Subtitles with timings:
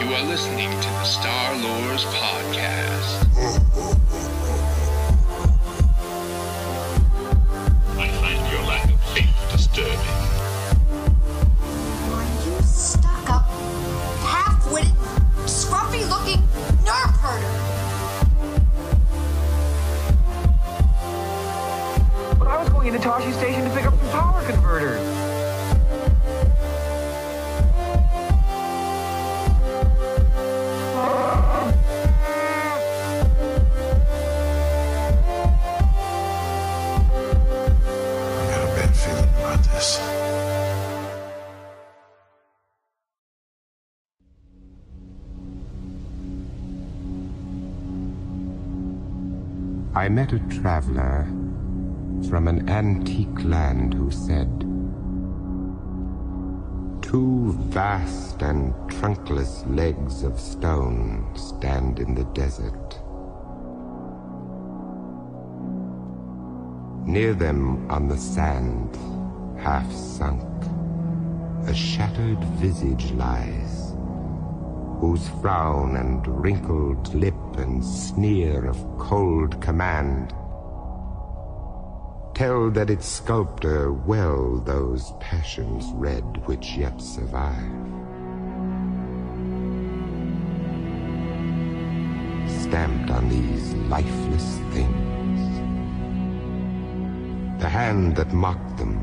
[0.00, 3.26] You are listening to the Star Lores Podcast.
[7.98, 10.39] I find your lack of faith disturbing.
[50.00, 51.26] I met a traveler
[52.30, 54.48] from an antique land who said,
[57.02, 62.98] Two vast and trunkless legs of stone stand in the desert.
[67.06, 68.96] Near them on the sand,
[69.60, 70.64] half sunk,
[71.68, 73.94] a shattered visage lies,
[74.98, 77.29] whose frown and wrinkled lip
[77.70, 80.34] and sneer of cold command
[82.34, 87.70] tell that its sculptor well those passions read which yet survive.
[92.62, 95.40] Stamped on these lifeless things,
[97.60, 98.96] the hand that mocked them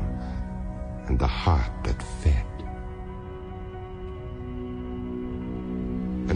[1.06, 2.47] and the heart that fed.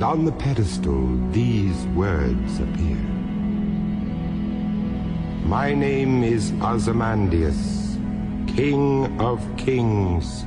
[0.02, 2.96] And on the pedestal these words appear.
[5.46, 7.98] My name is Ozymandias,
[8.48, 10.44] King of Kings.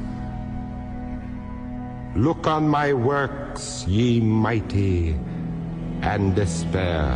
[2.18, 5.12] Look on my works, ye mighty,
[6.02, 7.16] and despair.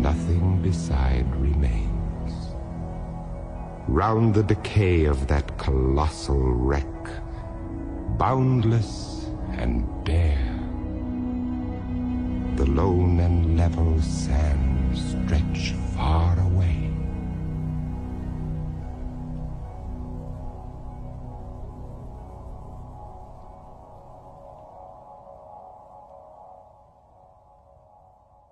[0.00, 2.32] Nothing beside remains.
[3.86, 6.86] Round the decay of that colossal wreck,
[8.22, 9.26] boundless
[9.58, 10.54] and bare.
[12.54, 16.88] The lone and level sands stretch far away.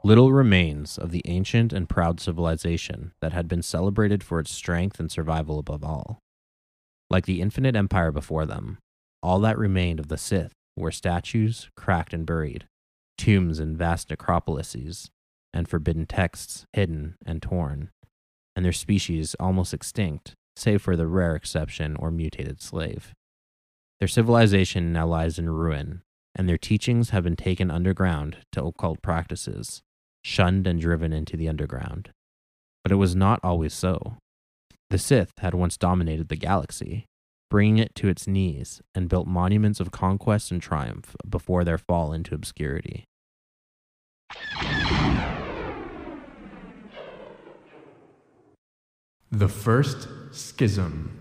[0.02, 4.98] Little remains of the ancient and proud civilization that had been celebrated for its strength
[4.98, 6.18] and survival above all.
[7.08, 8.78] Like the infinite empire before them,
[9.22, 12.66] all that remained of the Sith were statues cracked and buried,
[13.18, 15.08] tombs in vast necropolises,
[15.52, 17.90] and forbidden texts hidden and torn,
[18.56, 23.12] and their species almost extinct, save for the rare exception or mutated slave.
[23.98, 26.02] Their civilization now lies in ruin,
[26.34, 29.82] and their teachings have been taken underground to occult practices,
[30.24, 32.10] shunned and driven into the underground.
[32.82, 34.16] But it was not always so.
[34.88, 37.06] The Sith had once dominated the galaxy,
[37.50, 42.12] bringing it to its knees, and built monuments of conquest and triumph before their fall
[42.12, 43.04] into obscurity.
[49.32, 51.16] The First Schism.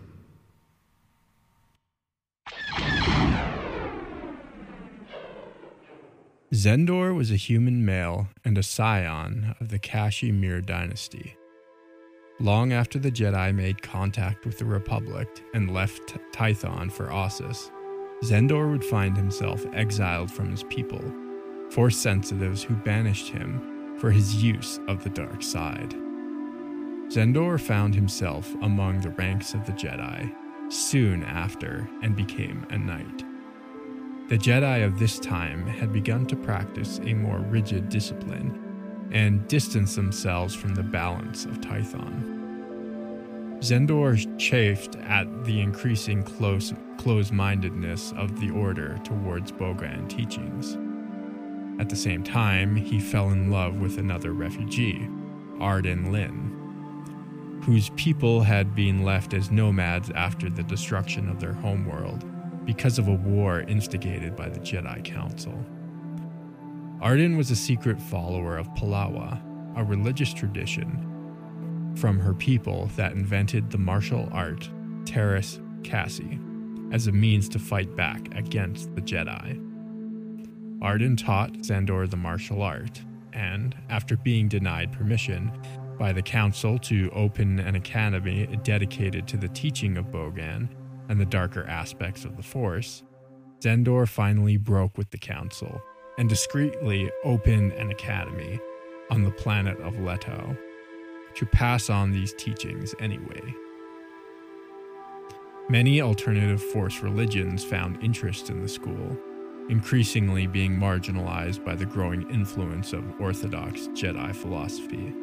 [6.52, 11.36] Xendor was a human male and a scion of the Kashi Mer dynasty.
[12.42, 17.70] Long after the Jedi made contact with the Republic and left Tython for Ossus,
[18.24, 21.04] Xendor would find himself exiled from his people,
[21.70, 25.94] force sensitives who banished him for his use of the dark side.
[27.10, 30.34] Xendor found himself among the ranks of the Jedi
[30.72, 33.26] soon after and became a knight.
[34.30, 38.69] The Jedi of this time had begun to practice a more rigid discipline
[39.12, 42.38] and distance themselves from the balance of Tython.
[43.60, 50.78] Xendor chafed at the increasing close close-mindedness of the order towards Bogan teachings.
[51.80, 55.10] At the same time, he fell in love with another refugee,
[55.60, 62.26] Arden Lyn, whose people had been left as nomads after the destruction of their homeworld
[62.66, 65.66] because of a war instigated by the Jedi Council.
[67.02, 69.42] Arden was a secret follower of Palawa,
[69.78, 74.70] a religious tradition from her people that invented the martial art
[75.06, 79.66] Teräs Käsi as a means to fight back against the Jedi.
[80.82, 83.02] Arden taught Xendor the martial art,
[83.32, 85.52] and after being denied permission
[85.98, 90.68] by the council to open an academy dedicated to the teaching of Bogan,
[91.08, 93.04] and the darker aspects of the Force,
[93.62, 95.82] Xendor finally broke with the Council
[96.20, 98.60] and discreetly opened an academy
[99.10, 100.56] on the planet of Lettow
[101.34, 103.56] to pass on these teachings anyway.
[105.70, 109.18] Many alternative Force religions found interest in the school,
[109.70, 115.14] increasingly being marginalized by the growing influence of Orthodox Jedi philosophy,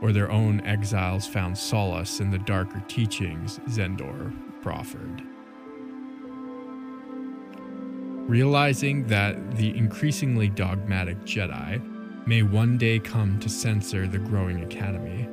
[0.00, 5.22] or their own exiles found solace in the darker teachings Xendor proffered.
[8.28, 11.80] Realizing that the increasingly dogmatic Jedi
[12.26, 15.28] may one day come to censor the growing academy,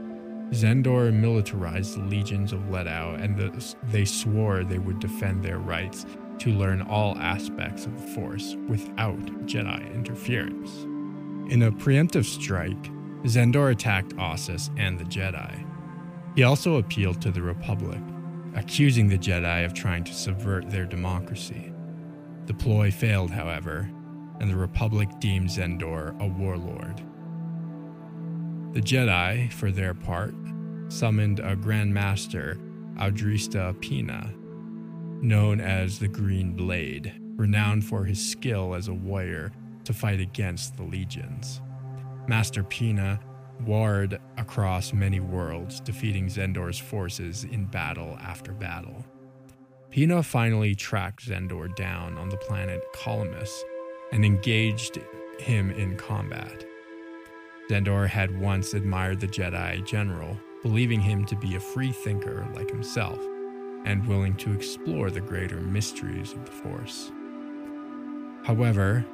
[0.51, 6.05] Xendor militarized the legions of Lettow and the, they swore they would defend their rights
[6.39, 10.83] to learn all aspects of the Force without Jedi interference.
[11.51, 12.81] In a preemptive strike,
[13.23, 15.65] Xendor attacked Ossus and the Jedi.
[16.35, 17.99] He also appealed to the Republic,
[18.55, 21.73] accusing the Jedi of trying to subvert their democracy.
[22.47, 23.89] The ploy failed, however,
[24.39, 27.03] and the Republic deemed Xendor a warlord.
[28.73, 30.33] The Jedi, for their part,
[30.87, 32.57] summoned a Grand Master,
[32.95, 34.33] Awdrysta Pina,
[35.21, 39.51] known as the Green Blade, renowned for his skill as a warrior
[39.83, 41.61] to fight against the legions.
[42.27, 43.19] Master Pina
[43.65, 49.05] warred across many worlds, defeating Xendor's forces in battle after battle.
[49.89, 53.61] Pina finally tracked Xendor down on the planet Columus
[54.11, 54.99] and engaged
[55.39, 56.65] him in combat.
[57.69, 62.69] Xendor had once admired the Jedi general, believing him to be a free thinker like
[62.69, 63.19] himself
[63.85, 67.11] and willing to explore the greater mysteries of the Force.
[68.43, 69.05] However,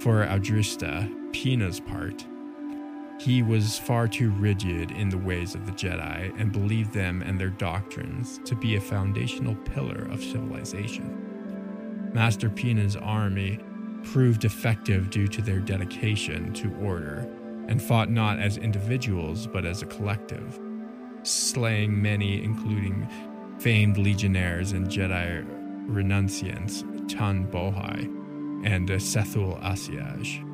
[0.00, 2.26] for Awdrysta, Pina's part,
[3.20, 7.38] he was far too rigid in the ways of the Jedi and believed them and
[7.38, 12.10] their doctrines to be a foundational pillar of civilization.
[12.14, 13.60] Master Pina's army
[14.04, 17.28] proved effective due to their dedication to order
[17.68, 20.58] and fought not as individuals but as a collective,
[21.22, 23.06] slaying many, including
[23.58, 25.46] famed legionnaires and Jedi
[25.86, 28.04] renunciants Tan Bohai
[28.64, 30.49] and Sethul Asiaj.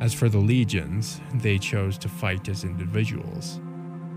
[0.00, 3.60] As for the legions, they chose to fight as individuals.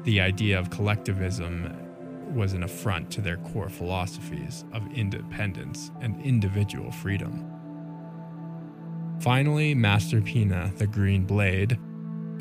[0.03, 1.71] The idea of collectivism
[2.33, 7.45] was an affront to their core philosophies of independence and individual freedom.
[9.19, 11.79] Finally, Master Pina, the Green Blade,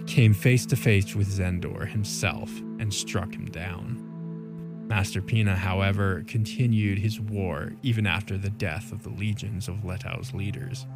[0.07, 4.03] came face to face with Xendor himself and struck him down.
[4.87, 10.33] Master Pina, however, continued his war even after the death of the legions of Lettow's
[10.33, 10.87] leaders,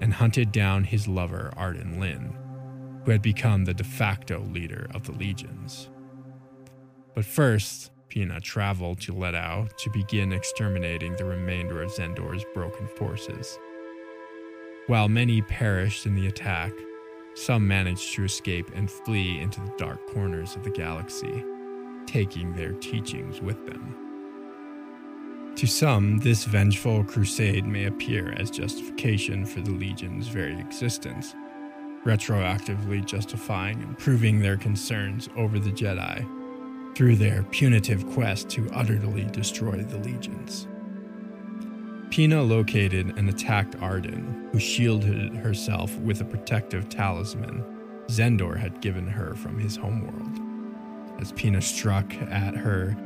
[0.00, 2.36] and hunted down his lover Arden Lyn,
[3.04, 5.88] who had become the de facto leader of the legions.
[7.14, 13.58] But first, Pina traveled to Lettow to begin exterminating the remainder of Xendor's broken forces.
[14.86, 16.72] While many perished in the attack,
[17.34, 21.44] some managed to escape and flee into the dark corners of the galaxy
[22.06, 24.03] taking their teachings with them.
[25.56, 31.34] To some, this vengeful crusade may appear as justification for the Legion's very existence,
[32.04, 36.26] retroactively justifying and proving their concerns over the Jedi
[36.96, 40.66] through their punitive quest to utterly destroy the Legions.
[42.10, 47.64] Pina located and attacked Arden, who shielded herself with a protective talisman
[48.08, 50.40] Xendor had given her from his homeworld.
[51.20, 52.96] As Pina struck at her,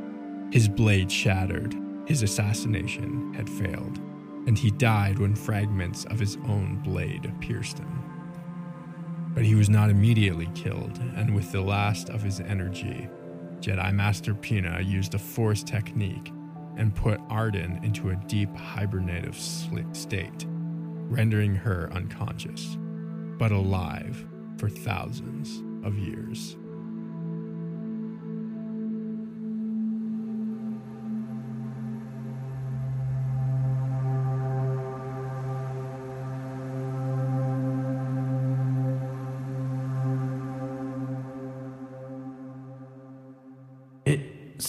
[0.51, 1.75] his blade shattered.
[2.09, 3.99] His assassination had failed,
[4.47, 8.03] and he died when fragments of his own blade pierced him.
[9.35, 13.07] But he was not immediately killed, and with the last of his energy,
[13.59, 16.31] Jedi Master Pina used a force technique
[16.77, 19.35] and put Arden into a deep hibernative
[19.95, 22.75] state, rendering her unconscious,
[23.37, 24.25] but alive
[24.57, 26.57] for thousands of years.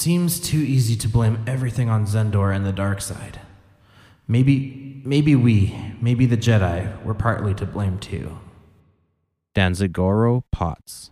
[0.01, 3.39] Seems too easy to blame everything on Xendor and the dark side.
[4.27, 8.39] Maybe, maybe we, maybe the Jedi, were partly to blame too.
[9.55, 11.11] Danzigoro Potts.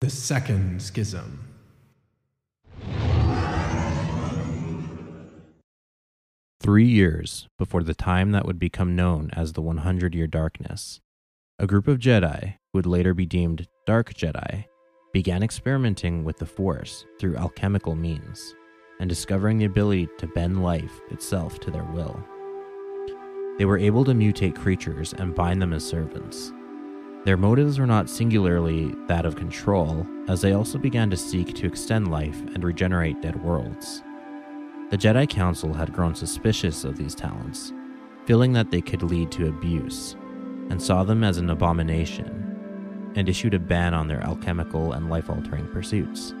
[0.00, 1.54] The Second Schism.
[6.60, 10.98] Three years before the time that would become known as the 100 Year Darkness,
[11.60, 14.64] a group of Jedi, who would later be deemed Dark Jedi,
[15.12, 18.54] began experimenting with the Force through alchemical means
[19.00, 22.22] and discovering the ability to bend life itself to their will.
[23.58, 26.52] They were able to mutate creatures and bind them as servants.
[27.24, 31.66] Their motives were not singularly that of control, as they also began to seek to
[31.66, 34.04] extend life and regenerate dead worlds.
[34.90, 37.72] The Jedi Council had grown suspicious of these talents,
[38.26, 40.16] feeling that they could lead to abuse,
[40.70, 45.30] and saw them as an abomination, and issued a ban on their alchemical and life
[45.30, 46.32] altering pursuits.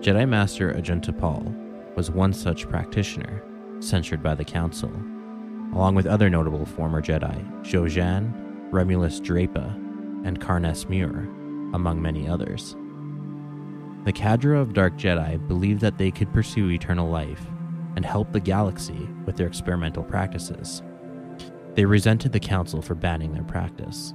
[0.00, 1.54] Jedi Master Ajunta Pall
[1.96, 3.42] was one such practitioner,
[3.80, 4.92] censured by the Council,
[5.74, 7.88] along with other notable former Jedi, Zhou
[8.70, 9.74] Remulus Dreypa,
[10.26, 11.24] and Karness Muur,
[11.74, 12.76] among many others.
[14.04, 17.46] The cadre of Dark Jedi believed that they could pursue eternal life
[17.96, 20.82] and help the galaxy with their experimental practices.
[21.74, 24.14] They resented the Council for banning their practice.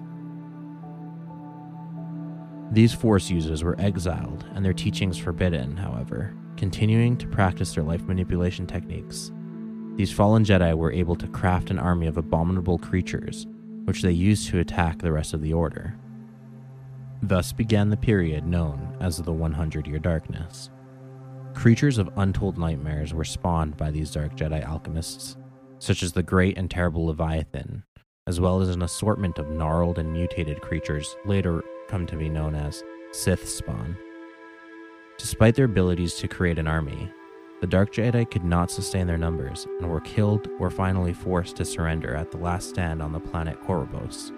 [2.72, 8.04] These Force users were exiled and their teachings forbidden, however, continuing to practice their life
[8.04, 9.32] manipulation techniques.
[9.96, 13.48] These fallen Jedi were able to craft an army of abominable creatures,
[13.86, 15.96] which they used to attack the rest of the Order.
[17.22, 20.70] Thus began the period known as the 100 Year Darkness.
[21.54, 25.36] Creatures of untold nightmares were spawned by these Dark Jedi alchemists,
[25.80, 27.84] such as the great and terrible Leviathan,
[28.28, 32.54] as well as an assortment of gnarled and mutated creatures later come to be known
[32.54, 33.98] as Sith spawn.
[35.18, 37.12] Despite their abilities to create an army,
[37.62, 41.66] the Dark Jedi could not sustain their numbers and were killed or finally forced to
[41.66, 44.32] surrender at the last stand on the planet Corbos.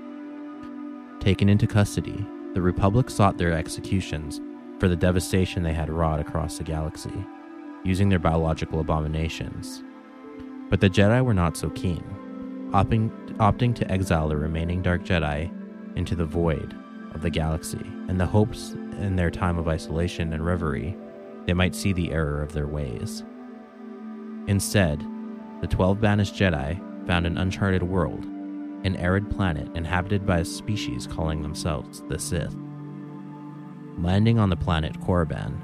[1.20, 4.42] Taken into custody, the Republic sought their executions
[4.80, 7.14] for the devastation they had wrought across the galaxy,
[7.84, 9.84] using their biological abominations.
[10.72, 12.02] But the Jedi were not so keen,
[12.72, 15.52] opting, opting to exile the remaining Dark Jedi
[15.98, 16.74] into the void
[17.14, 20.98] of the galaxy in the hopes in their time of isolation and reverie
[21.46, 23.26] they might see the error of their ways.
[24.48, 25.06] Instead,
[25.60, 28.26] the 12 banished Jedi found an uncharted world
[28.84, 32.56] an arid planet inhabited by a species calling themselves the Sith.
[34.00, 35.60] Landing on the planet Korriban,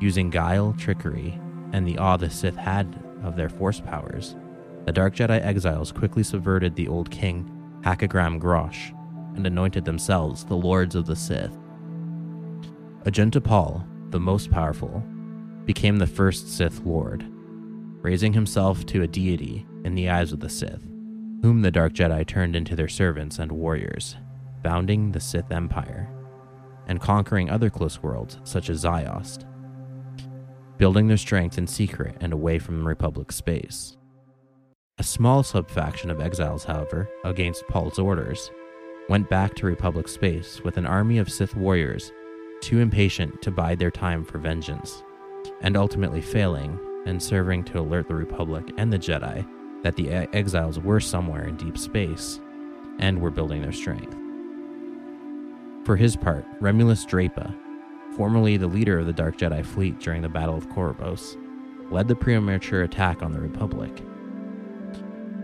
[0.00, 1.38] using guile, trickery,
[1.72, 4.36] and the awe the Sith had of their force powers,
[4.84, 7.50] the Dark Jedi exiles quickly subverted the old king,
[7.82, 8.94] Hakagram Graush,
[9.36, 11.56] and anointed themselves the Lords of the Sith.
[13.04, 15.02] Ajunta Pall, the most powerful,
[15.64, 17.24] became the first Sith Lord,
[18.02, 20.88] raising himself to a deity in the eyes of the Sith
[21.42, 24.16] whom the Dark Jedi turned into their servants and warriors,
[24.62, 26.08] founding the Sith Empire,
[26.88, 29.44] and conquering other close worlds such as Ziost,
[30.78, 33.96] building their strength in secret and away from Republic space.
[34.98, 38.50] A small subfaction of exiles, however, against Pall's orders,
[39.08, 42.12] went back to Republic space with an army of Sith warriors
[42.60, 45.02] too impatient to bide their time for vengeance,
[45.60, 49.46] and ultimately failing and serving to alert the Republic and the Jedi
[49.82, 52.40] that the exiles were somewhere in deep space
[52.98, 54.16] and were building their strength.
[55.84, 57.54] For his part, Remulus Dreypa,
[58.18, 61.36] formerly the leader of the Dark Jedi fleet during the Battle of Corbos,
[61.92, 64.02] led the premature attack on the Republic.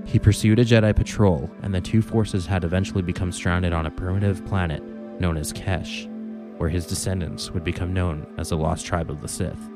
[0.04, 3.92] He pursued a Jedi patrol, and the two forces had eventually become stranded on a
[3.92, 4.82] primitive planet
[5.20, 6.10] known as Kesh,
[6.58, 9.70] where his descendants would become known as the Lost Tribe of the Sith.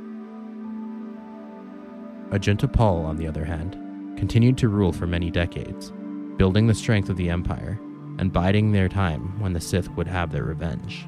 [2.30, 3.78] Ajunta Pall, on the other hand,
[4.18, 5.92] continued to rule for many decades,
[6.36, 7.78] building the strength of the Empire
[8.18, 11.06] and biding their time when the Sith would have their revenge.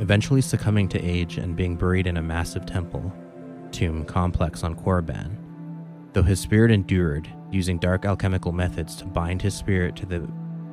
[0.00, 3.12] Eventually succumbing to age and being buried in a massive temple
[3.72, 5.36] tomb complex on Korriban,
[6.12, 10.26] though his spirit endured, using dark alchemical methods to bind his spirit to the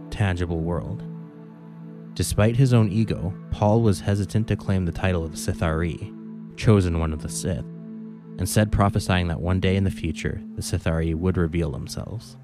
[0.09, 1.03] tangible world.
[2.13, 7.11] Despite his own ego, Pall was hesitant to claim the title of Sith'Ari, chosen one
[7.11, 7.65] of the Sith,
[8.39, 12.37] instead prophesying that one day in the future the Sith'Ari would reveal themselves.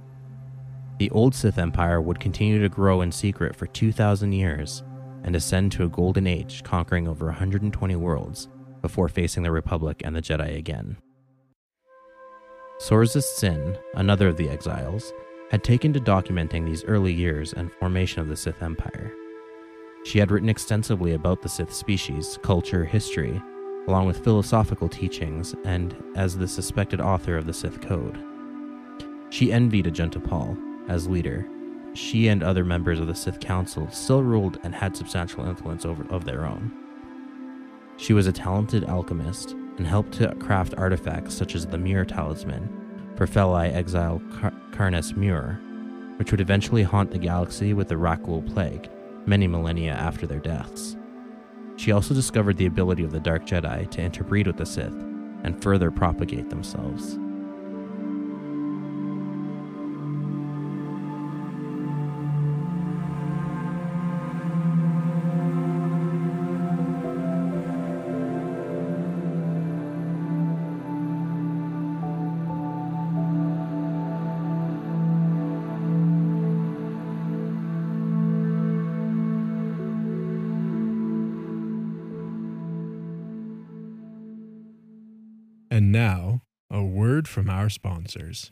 [0.98, 4.84] The old Sith Empire would continue to grow in secret for 2,000 years
[5.24, 8.48] and ascend to a golden age, conquering over 120 worlds
[8.82, 10.98] before facing the Republic and the Jedi again.
[12.80, 15.12] Sorzus Syn, another of the exiles,
[15.52, 19.12] had taken to documenting these early years and formation of the Sith Empire.
[20.06, 23.42] She had written extensively about the Sith species, culture, history,
[23.88, 28.18] along with philosophical teachings, and as the suspected author of the Sith Code.
[29.30, 30.58] She envied Ajunta Pall
[30.88, 31.48] as leader.
[32.00, 36.08] She and other members of the Sith Council still ruled and had substantial influence over,
[36.10, 36.72] of their own.
[37.98, 42.70] She was a talented alchemist and helped to craft artifacts such as the Muur Talisman
[43.18, 45.60] for Felai exile Car- Karness Muur,
[46.18, 48.90] which would eventually haunt the galaxy with the Rakghoul Plague
[49.26, 50.96] many millennia after their deaths.
[51.76, 54.96] She also discovered the ability of the Dark Jedi to interbreed with the Sith
[55.44, 57.20] and further propagate themselves.
[87.70, 88.52] Our sponsors.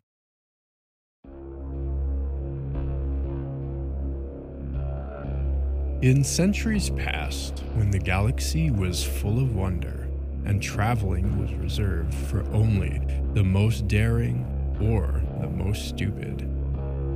[6.04, 10.08] In centuries past, when the galaxy was full of wonder
[10.46, 13.02] and traveling was reserved for only
[13.34, 14.46] the most daring
[14.80, 16.42] or the most stupid,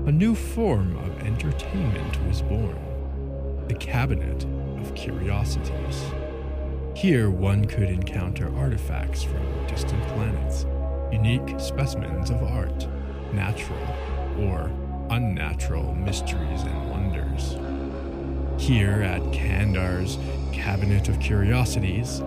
[0.07, 2.79] a new form of entertainment was born
[3.67, 4.43] the Cabinet
[4.81, 6.03] of Curiosities.
[6.95, 10.65] Here, one could encounter artifacts from distant planets,
[11.11, 12.87] unique specimens of art,
[13.33, 13.85] natural
[14.39, 14.71] or
[15.09, 17.57] unnatural mysteries and wonders.
[18.61, 20.17] Here at Kandar's
[20.53, 22.21] Cabinet of Curiosities,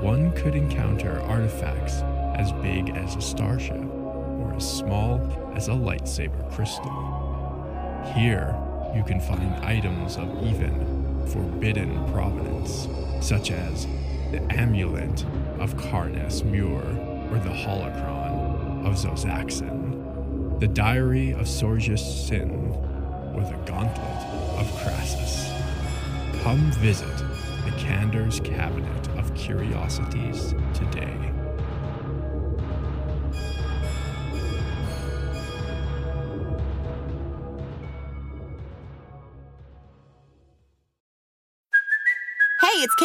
[0.00, 2.02] one could encounter artifacts
[2.34, 5.20] as big as a starship or as small
[5.54, 6.92] as a lightsaber crystal.
[8.14, 8.54] Here,
[8.94, 12.88] you can find items of even forbidden provenance,
[13.20, 13.86] such as
[14.30, 15.24] the amulet
[15.58, 16.84] of Karness Muur
[17.30, 18.25] or the holocron
[18.86, 22.70] of Zozaxin, the diary of Sorzus Syn
[23.34, 24.22] or the gauntlet
[24.60, 25.50] of Crassus.
[26.44, 27.16] Come visit
[27.64, 31.35] the Candor's Cabinet of Curiosities today.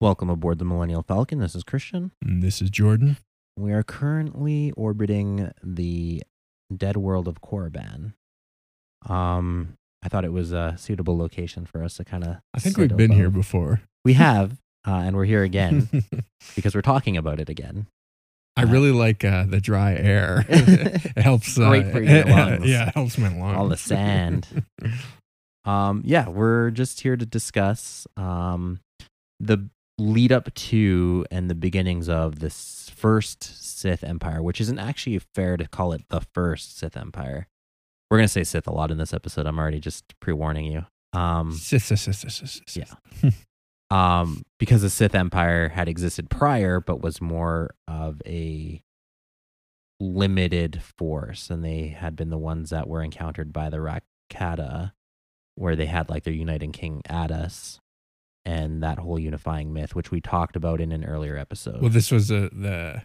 [0.00, 1.40] Welcome aboard the Millennial Falcon.
[1.40, 2.12] This is Christian.
[2.22, 3.16] And this is Jordan.
[3.56, 6.22] We are currently orbiting the
[6.74, 8.12] dead world of Korriban.
[9.08, 12.36] Um, I thought it was a suitable location for us to kind of.
[12.54, 13.80] I think we've been here before.
[14.04, 14.52] We have,
[14.86, 15.88] uh, and we're here again
[16.54, 17.88] because we're talking about it again.
[18.56, 20.44] I Uh, really like uh, the dry air.
[20.48, 21.58] it helps.
[21.58, 22.64] Uh, Great for your lungs.
[22.68, 23.56] Yeah, it helps my lungs.
[23.56, 24.46] All the sand.
[25.64, 28.78] um, yeah, we're just here to discuss um,
[29.40, 35.18] the lead up to and the beginnings of this first Sith Empire, which isn't actually
[35.18, 37.48] fair to call it the first Sith Empire.
[38.10, 39.46] We're gonna say Sith a lot in this episode.
[39.46, 40.86] I'm already just pre warning you.
[41.12, 42.76] Um, sis, sis, sis, sis, sis.
[42.76, 43.30] Yeah.
[43.90, 48.82] um, because the Sith Empire had existed prior, but was more of a
[50.00, 54.92] limited force, and they had been the ones that were encountered by the Rakata,
[55.56, 57.78] where they had like their uniting king Adas,
[58.44, 61.80] and that whole unifying myth, which we talked about in an earlier episode.
[61.80, 63.02] Well, this was a, the.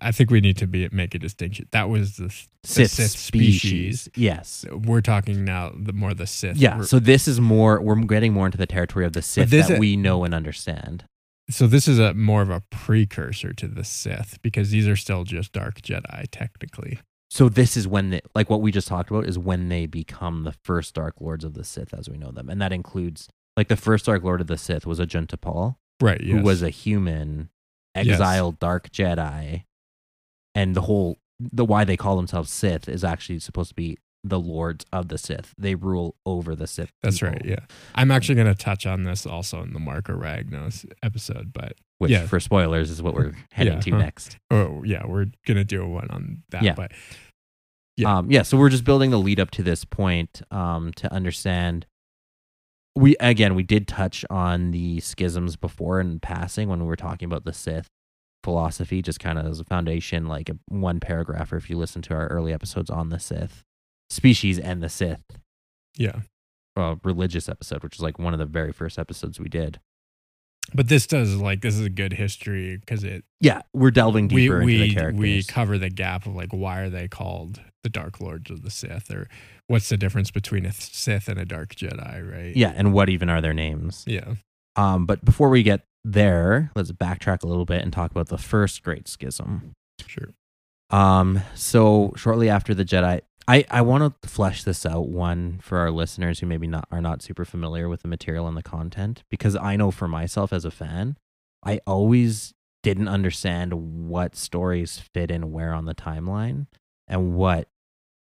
[0.00, 1.66] I think we need to be make a distinction.
[1.72, 2.32] That was the, the
[2.68, 4.02] Sith, Sith, species.
[4.02, 4.08] species.
[4.16, 4.64] Yes.
[4.72, 6.56] We're talking now the more the Sith.
[6.56, 6.76] Yeah.
[6.76, 7.80] We're- So this is more.
[7.82, 11.04] We're getting more into the territory of the Sith that is- we know and understand.
[11.50, 15.24] so this is a more of a precursor to the Sith because these are still
[15.24, 17.00] just dark Jedi technically.
[17.28, 20.44] So this is when they, like what we just talked about is when they become
[20.44, 23.68] the first Dark Lords of the Sith as we know them, and that includes like
[23.68, 26.20] the first Dark Lord of the Sith was Ajunta Pall, Right.
[26.22, 27.50] who was a human,
[27.96, 28.08] Yes.
[28.08, 29.64] exiled Dark Jedi,
[30.54, 34.38] and the whole the why they call themselves Sith is actually supposed to be the
[34.40, 35.52] Lords of the Sith.
[35.58, 36.92] They rule over the Sith.
[37.02, 37.44] That's people, right.
[37.44, 37.58] Yeah.
[37.94, 42.10] I'm actually going to touch on this also in the Marka Ragnos episode, but Which
[42.12, 42.26] Yeah.
[42.26, 43.98] for spoilers is what we're heading Yeah, to huh.
[43.98, 44.38] next.
[44.50, 46.62] oh yeah, we're going to do one on that.
[46.62, 46.74] Yeah.
[46.74, 46.92] But
[47.96, 48.16] Yeah.
[48.18, 48.42] Um, yeah.
[48.42, 51.86] So we're just building the lead up to this point um, to understand.
[52.96, 57.26] We again, we did touch on the schisms before in passing when we were talking
[57.26, 57.88] about the Sith
[58.44, 61.52] philosophy, just kind of as a foundation, like a, one paragraph.
[61.52, 63.64] Or if you listen to our early episodes on the Sith
[64.10, 65.40] species and the Sith
[65.96, 66.20] yeah.
[66.76, 69.80] uh, religious episode, which is like one of the very first episodes we did.
[70.72, 74.64] But this does like this is a good history because it Yeah, we're delving deeper
[74.64, 75.20] we into the characters.
[75.20, 78.70] we cover the gap of like why are they called the Dark Lords of the
[78.70, 79.28] Sith or
[79.66, 82.56] what's the difference between a Sith and a Dark Jedi, right?
[82.56, 84.04] yeah, and what even are their names?
[84.06, 84.34] Yeah.
[84.76, 88.38] Um, but before we get there, let's backtrack a little bit and talk about the
[88.38, 89.72] first Great Schism.
[90.06, 90.34] Sure.
[90.90, 95.78] Um, so shortly after the Jedi, I I want to flesh this out one for
[95.78, 99.22] our listeners who maybe not are not super familiar with the material and the content
[99.30, 101.16] because I know for myself as a fan,
[101.64, 106.66] I always didn't understand what stories fit in where on the timeline
[107.08, 107.68] and what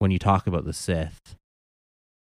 [0.01, 1.37] when you talk about the Sith.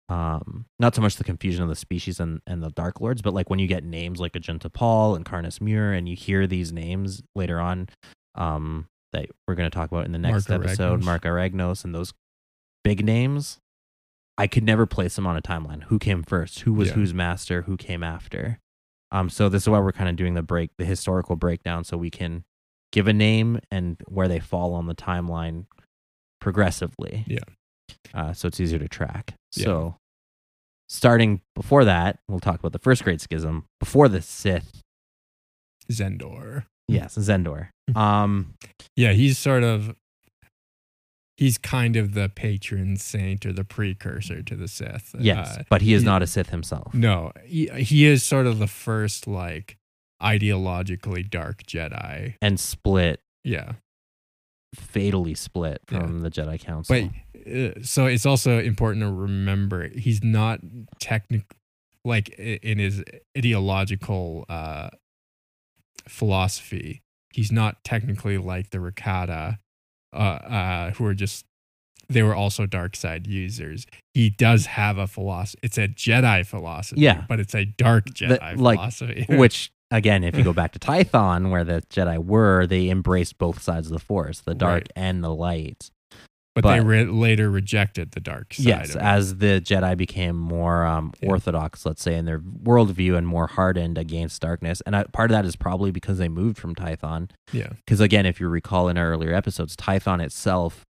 [0.08, 3.32] Um, not so much the confusion of the species and, and the Dark Lords, but
[3.32, 6.72] like when you get names like Ajunta Pall and Karness Muur, and you hear these
[6.72, 7.88] names later on,
[8.34, 11.20] um, that we're going to talk about in the next Mark episode, Aragnos.
[11.20, 12.12] Marka Ragnos and those
[12.82, 13.58] big names,
[14.36, 15.84] I could never place them on a timeline.
[15.84, 16.60] Who came first?
[16.60, 16.94] Who was Yeah.
[16.94, 17.62] whose master?
[17.62, 18.58] Who came after?
[19.12, 21.96] Um, so this is why we're kind of doing the break, the historical breakdown, so
[21.96, 22.42] we can
[22.92, 25.66] give a name and where they fall on the timeline
[26.40, 27.24] progressively.
[27.28, 27.38] Yeah.
[28.14, 29.34] Uh, so it's easier to track.
[29.56, 29.64] Yeah.
[29.64, 29.96] So
[30.88, 34.80] starting before that, we'll talk about the first great schism before the Sith.
[35.90, 36.64] Xendor.
[36.88, 37.68] Yes, Xendor.
[37.96, 38.54] Um,
[38.96, 39.94] Yeah, he's sort of
[41.36, 45.14] he's kind of the patron saint or the precursor to the Sith.
[45.18, 46.92] yes, Uh, but he is he- not a Sith himself.
[46.94, 49.76] No, he, he is sort of the first like
[50.22, 52.34] ideologically dark Jedi.
[52.42, 53.72] And split, Yeah.
[54.76, 56.00] fatally split Yeah.
[56.00, 56.94] from the Jedi Council.
[57.10, 57.10] But
[57.50, 60.60] uh, so it's also important to remember he's not
[61.00, 61.42] technic
[62.04, 63.02] like in his
[63.36, 64.88] ideological uh
[66.08, 67.02] philosophy.
[67.32, 69.58] He's not technically like the Rakata
[70.12, 71.44] uh uh who are just
[72.08, 73.86] they were also dark side users.
[74.14, 75.60] He does have a philosophy.
[75.62, 77.24] It's a Jedi philosophy, Yeah.
[77.28, 79.26] but it's a dark The- Jedi like, philosophy.
[79.28, 83.62] Which again, if you go back to Tython, where the Jedi were, they embraced both
[83.62, 84.92] sides of the Force, the dark Right.
[84.96, 85.90] and the light.
[86.54, 88.66] But, they re- later rejected the dark side.
[88.66, 91.30] yes, as the Jedi became more um, Yeah.
[91.30, 95.34] orthodox, let's say, in their worldview and more hardened against darkness, and I, part of
[95.36, 97.30] that is probably because they moved from Tython.
[97.52, 100.84] yeah, Because again, if you recall in our earlier episodes, Tython itself,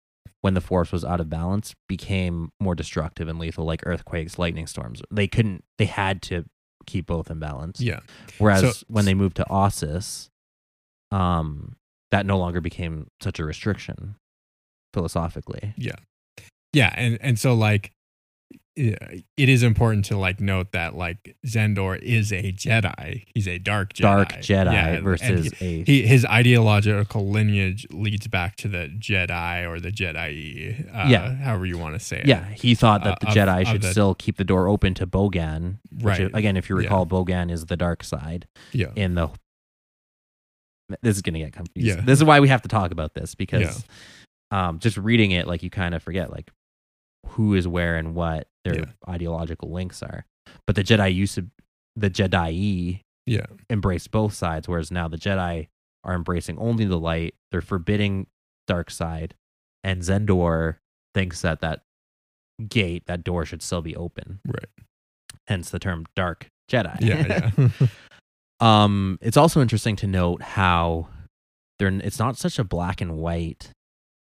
[0.42, 4.66] when the Force was out of balance, became more destructive and lethal, like earthquakes, lightning
[4.66, 5.01] storms.
[5.11, 5.64] They couldn't.
[5.79, 6.45] They had to
[6.87, 7.81] keep both in balance.
[7.81, 8.01] yeah.
[8.38, 10.29] Whereas So- when they moved to Ossus,
[11.11, 11.77] um,
[12.11, 14.16] that no longer became such a restriction
[14.96, 15.74] philosophically.
[15.76, 15.96] yeah
[16.72, 17.92] Yeah, and and so like
[18.78, 23.24] it is important to like note that like Xendor is a Jedi.
[23.35, 24.02] He's a dark Jedi.
[24.02, 29.66] Dark Jedi Yeah, versus he, a he, his ideological lineage leads back to the Jedi
[29.66, 30.94] or the Jedi.
[30.94, 31.35] Uh, Yeah.
[31.37, 32.26] however you want to say it.
[32.26, 32.44] yeah.
[32.50, 35.06] He thought that the Uh, Jedi of should the- still keep the door open to
[35.06, 35.78] Bogan.
[35.90, 36.20] which Right.
[36.20, 36.82] is- again, if you Yeah.
[36.82, 39.28] recall, Bogan is the dark side yeah, in the.
[41.02, 41.96] This is gonna get confusing.
[41.98, 42.04] Yeah.
[42.04, 43.85] This is why we have to talk about this because,
[44.50, 46.50] um, just reading it, like you kind of forget like
[47.28, 48.85] who is where and what their Yeah.
[49.09, 50.24] ideological links are.
[50.66, 51.46] But the Jedi used to,
[51.96, 55.68] the Jedi yeah, embrace both sides, whereas now the Jedi
[56.04, 57.35] are embracing only the light.
[57.50, 58.28] They're forbidding
[58.68, 59.35] dark side,
[59.82, 60.76] and Xendor
[61.14, 61.82] thinks that that
[62.68, 64.38] gate, that door, should still be open.
[64.46, 64.68] Right.
[65.48, 66.96] Hence the term dark Jedi.
[67.00, 67.87] yeah, yeah.
[68.61, 71.09] um, it's also interesting to note how
[71.78, 71.88] they're.
[71.88, 73.70] It's not such a black and white.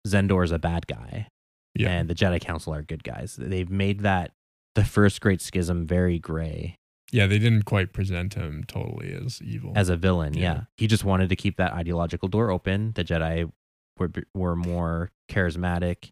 [0.07, 1.29] Xendor is a bad guy,
[1.75, 1.91] yeah.
[1.91, 3.37] and the Jedi Council are good guys.
[3.39, 4.33] They've made that
[4.75, 6.77] the first great schism very gray
[7.13, 9.73] yeah, they didn't quite present him totally as evil.
[9.75, 10.35] as a villain.
[10.35, 10.43] Yeah.
[10.43, 10.61] Yeah.
[10.77, 12.93] he just wanted to keep that ideological door open.
[12.95, 13.51] The Jedi
[13.99, 16.11] were were more charismatic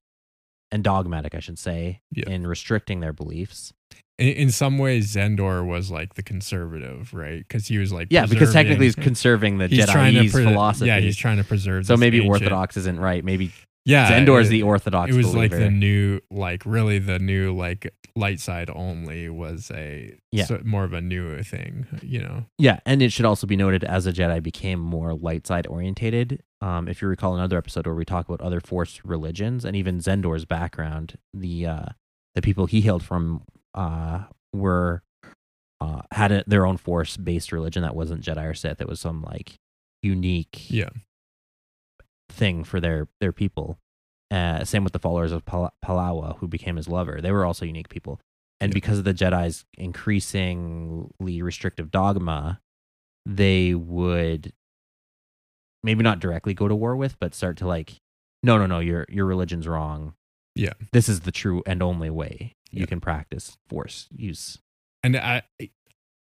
[0.70, 2.28] and dogmatic, I should say, Yeah.
[2.28, 3.72] in restricting their beliefs.
[4.18, 7.38] in, in some ways, Xendor was like the conservative, right?
[7.38, 10.44] Because he was like, Yeah, because technically he's conserving the he's trying to Jedi's pre-
[10.44, 10.86] philosophy.
[10.88, 11.86] Yeah, he's trying to preserve.
[11.86, 13.24] so maybe ancient- orthodox isn't right.
[13.24, 13.52] Maybe
[13.88, 15.12] Yeah, Xendor is the orthodox.
[15.12, 20.14] It was like the new, like really the new, like light side only was a
[20.32, 20.44] Yeah.
[20.44, 22.44] so- more of a new thing, you know.
[22.58, 26.42] Yeah, and it should also be noted as a Jedi became more light side orientated.
[26.60, 29.98] Um, if you recall another episode where we talk about other Force religions and even
[30.00, 31.86] Xendor's background, the uh,
[32.34, 33.42] the people he hailed from
[33.74, 35.02] uh, were
[35.80, 38.80] uh, had a, their own Force based religion that wasn't Jedi or Sith.
[38.80, 39.54] It was some like
[40.02, 40.90] unique Yeah,
[42.28, 43.78] thing for their their people.
[44.30, 47.20] Uh, same with the followers of Pal- Palawa, who became his lover.
[47.22, 48.20] They were also unique people.
[48.60, 48.74] And Yeah.
[48.74, 52.60] because of the Jedi's increasingly restrictive dogma,
[53.24, 54.52] they would
[55.82, 58.00] maybe not directly go to war with, but start to like,
[58.42, 60.14] no, no, no, your your religion's wrong.
[60.54, 60.72] Yeah.
[60.92, 62.86] this is the true and only way you Yeah.
[62.86, 64.58] can practice force use.
[65.04, 65.42] and I,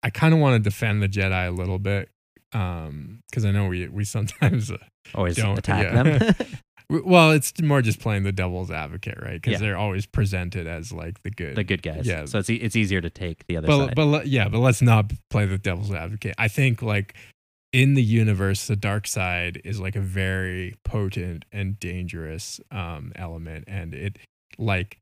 [0.01, 2.09] I kind of want to defend the Jedi a little bit
[2.53, 4.77] um because I know we we sometimes uh,
[5.13, 6.03] Always don't attack yeah.
[6.03, 6.35] them.
[6.87, 9.41] Well, it's more just playing the devil's advocate, right?
[9.41, 9.57] Because Yeah.
[9.57, 12.05] they're always presented as like the good, the good guys.
[12.05, 12.25] Yeah.
[12.25, 13.95] So it's e- it's easier to take the other but side.
[13.95, 16.35] but yeah, but let's not play the devil's advocate.
[16.37, 17.15] I think like
[17.73, 23.63] in the universe, the dark side is like a very potent and dangerous um element,
[23.67, 24.19] and it
[24.59, 24.99] like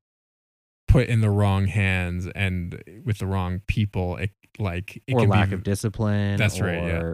[0.88, 5.30] put in the wrong hands and with the wrong people, it like it or can
[5.30, 6.38] lack be, of discipline.
[6.38, 7.14] That's right, yeah.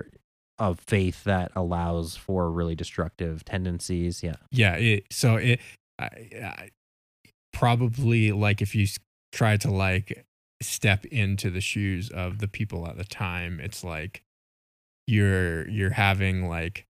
[0.60, 4.22] Of faith that allows for really destructive tendencies.
[4.22, 4.36] Yeah.
[4.52, 4.76] yeah.
[4.76, 5.62] It so it
[5.98, 6.70] I, I,
[7.54, 8.88] probably like if you
[9.32, 10.26] try to like
[10.62, 14.24] step into the shoes of the people at the time, it's like
[15.08, 16.86] you're you're having like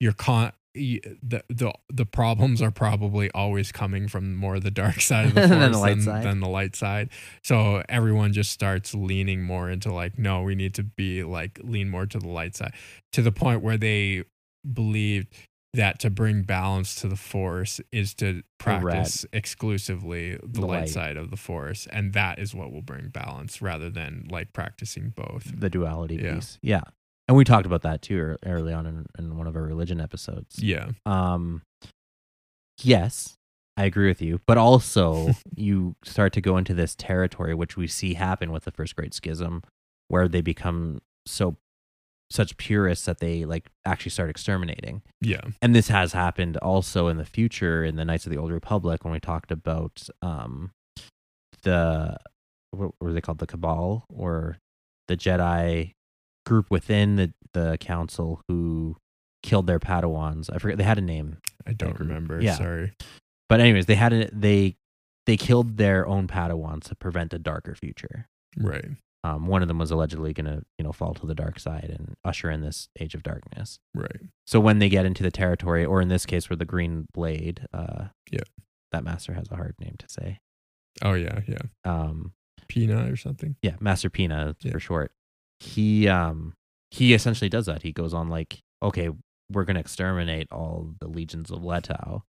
[0.00, 5.26] you're con the the the problems are probably always coming from more the dark side
[5.26, 6.24] of the force Than the light than, side.
[6.24, 7.10] than the light side.
[7.42, 11.90] So everyone just starts leaning more into like, no, we need to be like lean
[11.90, 12.72] more to the light side
[13.12, 14.24] to the point where they
[14.72, 15.28] believed
[15.74, 20.88] that to bring balance to the force is to practice exclusively the, The light, light.
[20.90, 25.14] side of the force and that is what will bring balance rather than like practicing
[25.16, 26.34] both The duality Yeah.
[26.34, 26.58] piece.
[26.62, 26.82] Yeah.
[27.28, 30.62] And we talked about that too early on in, in one of our religion episodes.
[30.62, 31.62] yeah Um,
[32.82, 33.34] yes,
[33.76, 37.86] I agree with you, but also you start to go into this territory which we
[37.86, 39.62] see happen with the first great schism,
[40.08, 41.56] where they become so
[42.30, 45.02] such purists that they like actually start exterminating.
[45.20, 48.50] yeah And this has happened also in the future in the Knights of the Old
[48.50, 50.70] Republic when we talked about um
[51.62, 52.16] the
[52.70, 54.56] what were they called the Cabal or
[55.08, 55.92] the Jedi
[56.46, 58.96] group within the the council who
[59.42, 60.48] killed their Padawans.
[60.52, 61.38] I forget they had a name.
[61.66, 62.54] i don't remember Yeah.
[62.56, 62.92] sorry
[63.48, 64.76] But anyways, they had a, they
[65.26, 68.26] they killed their own Padawans to prevent a darker future.
[68.56, 68.86] right
[69.24, 71.90] Um, one of them was allegedly going to, you know, fall to the dark side
[71.96, 73.78] and usher in this age of darkness.
[73.94, 77.06] right So when they get into the territory, or in this case, where the Green
[77.12, 78.40] Blade, uh, Yeah.
[78.92, 80.38] that master has a hard name to say.
[81.04, 82.32] oh yeah yeah Um,
[82.68, 84.72] Pina or something yeah, Master Pina Yeah.
[84.72, 85.12] for short.
[85.62, 86.54] He um
[86.90, 87.82] he essentially does that.
[87.82, 89.08] He goes on like, okay,
[89.50, 92.22] we're gonna exterminate all the legions of Lettow,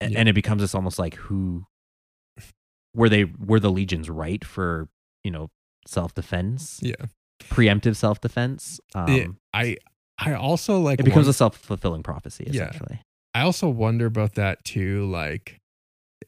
[0.00, 0.18] A- Yeah.
[0.20, 1.66] and it becomes this almost like who
[2.94, 4.88] were they were the legions right for
[5.24, 5.48] you know
[5.86, 6.94] self defense, yeah
[7.44, 8.78] preemptive self defense.
[8.94, 9.76] Um, i
[10.18, 12.70] i also like it becomes a self fulfilling prophecy Yeah.
[13.34, 15.06] I also wonder about that too.
[15.10, 15.58] Like,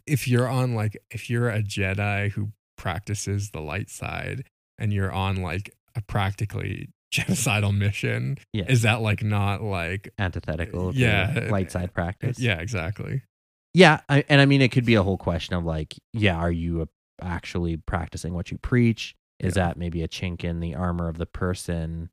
[0.07, 4.45] if you're on like, if you're a Jedi who practices the light side
[4.79, 8.65] and you're on like a practically genocidal mission, Yeah.
[8.69, 11.49] is that like not like, Antithetical, Yeah.
[11.51, 12.39] light side practice.
[12.41, 13.23] yeah, exactly.
[13.73, 16.51] Yeah, I, and I mean, it could be a whole question of like, yeah, are
[16.51, 16.89] you
[17.23, 19.15] actually practicing what you preach?
[19.41, 19.67] Is Yeah.
[19.69, 22.11] that maybe a chink in the armor of the person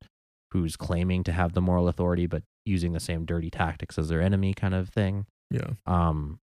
[0.52, 4.22] who's claiming to have the moral authority, but using the same dirty tactics as their
[4.22, 5.26] enemy, kind of thing?
[5.50, 5.72] Yeah.
[5.86, 6.40] Um,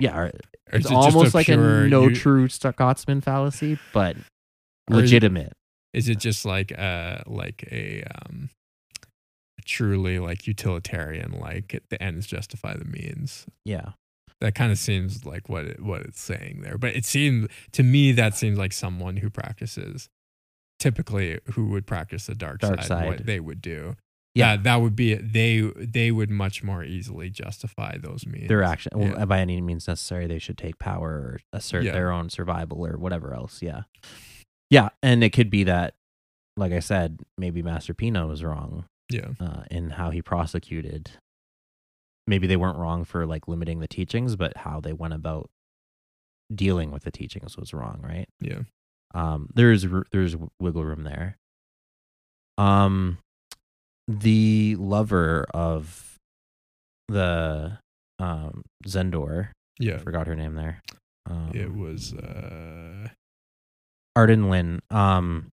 [0.00, 0.24] yeah,
[0.72, 4.20] it's is it just almost like pure a no you- true Scotsman fallacy, but Or
[4.20, 4.24] is
[4.88, 5.52] it- legitimate.
[5.94, 8.50] Is it just like uh like a um
[9.64, 13.46] truly like utilitarian, like the ends justify the means?
[13.64, 13.92] Yeah,
[14.40, 16.76] That kind of seems like what it, what it's saying there.
[16.76, 20.08] But it seems to me that seems like someone who practices
[20.78, 23.94] typically who would practice the dark, Dark side, what they would do.
[24.34, 24.56] Yeah.
[24.56, 28.48] That, that would be they they would much more easily justify those means.
[28.48, 31.92] their action well, by any means necessary they should take power or assert Yeah.
[31.92, 33.82] their own survival or whatever else yeah
[34.74, 35.94] yeah and it could be that
[36.56, 39.30] like i said maybe master pina was wrong Yeah.
[39.40, 41.10] uh, in how he prosecuted
[42.26, 45.48] maybe they weren't wrong for like limiting the teachings but how they went about
[46.54, 48.62] dealing with the teachings was wrong right Yeah.
[49.14, 51.36] um there is there is wiggle room there
[52.58, 53.18] um
[54.08, 56.16] the lover of
[57.08, 57.78] the
[58.18, 59.98] um xendor i Yeah.
[59.98, 60.80] forgot her name there
[61.30, 63.08] um, It was uh
[64.16, 65.50] arden lyn um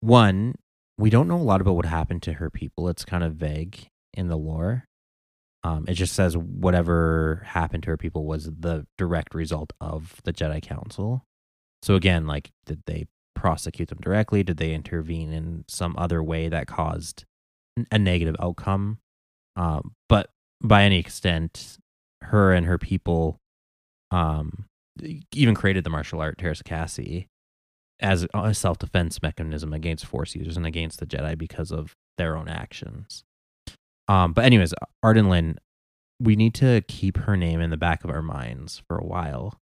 [0.00, 0.54] one
[0.98, 2.88] we don't know a lot about what happened to her people.
[2.88, 4.84] It's kind of vague in the lore.
[5.64, 10.32] Um it just says whatever happened to her people was the direct result of the
[10.32, 11.24] jedi council.
[11.82, 14.42] So again like did they prosecute them directly?
[14.42, 17.24] Did they intervene in some other way that caused
[17.92, 18.98] a negative outcome?
[19.56, 20.30] Um but
[20.62, 21.78] by any extent
[22.22, 23.38] her and her people
[24.10, 24.64] um
[25.32, 27.26] even created the martial art Teräs Käsi
[28.00, 32.36] as a self defense mechanism against Force users and against the Jedi because of their
[32.36, 33.24] own actions.
[34.08, 35.58] Um, but anyways, Arden Lyn,
[36.20, 39.58] we need to keep her name in the back of our minds for a while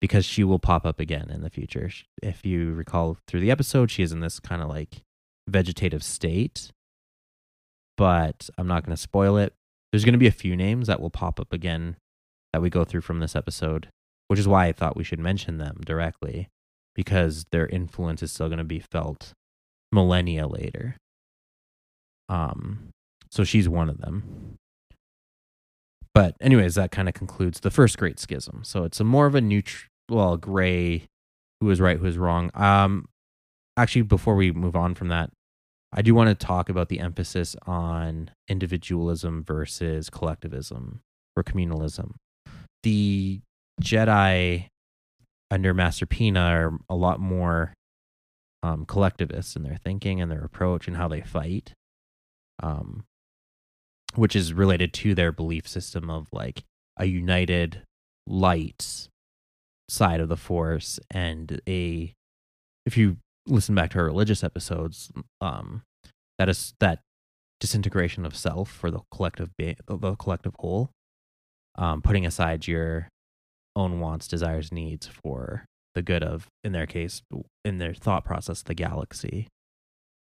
[0.00, 1.90] because she will pop up again in the future.
[2.22, 5.02] If you recall through the episode, she is in this kind of like
[5.48, 6.72] vegetative state
[7.96, 9.54] but I'm not going to spoil it.
[9.90, 11.96] There's going to be a few names that will pop up again
[12.52, 13.88] that we go through from this episode,
[14.28, 16.48] which is why I thought we should mention them directly
[16.96, 19.34] because their influence is still going to be felt
[19.92, 20.96] millennia later.
[22.28, 22.88] Um,
[23.30, 24.56] so she's one of them.
[26.14, 28.62] But anyways, that kind of concludes the first Great Schism.
[28.64, 31.04] So it's a more of a neutral, well, gray,
[31.60, 32.50] who is right, who is wrong.
[32.54, 33.08] Um,
[33.76, 35.30] actually, before we move on from that,
[35.92, 41.00] I do want to talk about the emphasis on individualism versus collectivism
[41.36, 42.12] or communalism.
[42.82, 43.40] The
[43.82, 44.68] Jedi
[45.50, 47.74] under Master Pina are a lot more
[48.62, 51.72] um, collectivists in their thinking and their approach and how they fight,
[52.62, 53.04] um,
[54.14, 56.64] which is related to their belief system of like
[56.96, 57.82] a united
[58.26, 59.08] light
[59.88, 62.12] side of the Force and a.
[62.84, 65.82] If you listen back to our religious episodes, um,
[66.38, 67.00] that is that
[67.60, 70.90] disintegration of self for the collective be- the collective whole,
[71.76, 73.08] um, putting aside your
[73.76, 77.22] own wants, desires, needs for the good of, in their case,
[77.64, 79.48] in their thought process, the galaxy.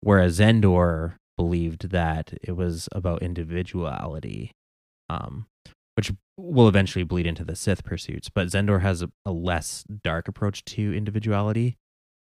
[0.00, 4.52] Whereas Xendor believed that it was about individuality,
[5.08, 5.46] um,
[5.96, 8.28] which will eventually bleed into the Sith pursuits.
[8.28, 11.76] But Xendor has a, a less dark approach to individuality.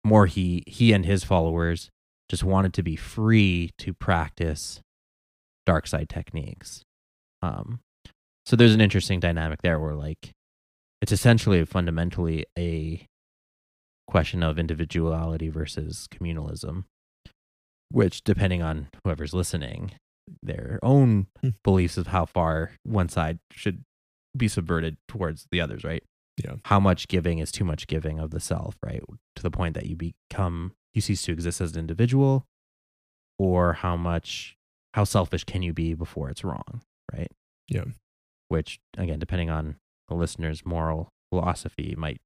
[0.03, 1.89] More he he and his followers
[2.29, 4.81] just wanted to be free to practice
[5.65, 6.83] dark side techniques.
[7.41, 7.79] Um,
[8.45, 10.31] so there's an interesting dynamic there where like
[11.03, 13.05] it's essentially fundamentally a
[14.07, 16.85] question of individuality versus communalism,
[17.91, 19.91] which, depending on whoever's listening,
[20.41, 21.49] their own Hmm.
[21.61, 23.83] beliefs of how far one side should
[24.35, 26.03] be subverted towards the others, right?
[26.41, 26.55] Yeah.
[26.63, 29.01] How much giving is too much giving of the self, right?
[29.35, 32.45] To the point that you become, you cease to exist as an individual,
[33.37, 34.55] or how much,
[34.93, 36.81] how selfish can you be before it's wrong,
[37.13, 37.31] right?
[37.67, 37.85] Yeah.
[38.47, 39.75] Which, again, depending on
[40.07, 42.21] the listener's moral philosophy, might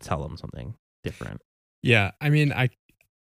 [0.00, 1.40] tell them something different.
[1.82, 2.70] Yeah, I mean, I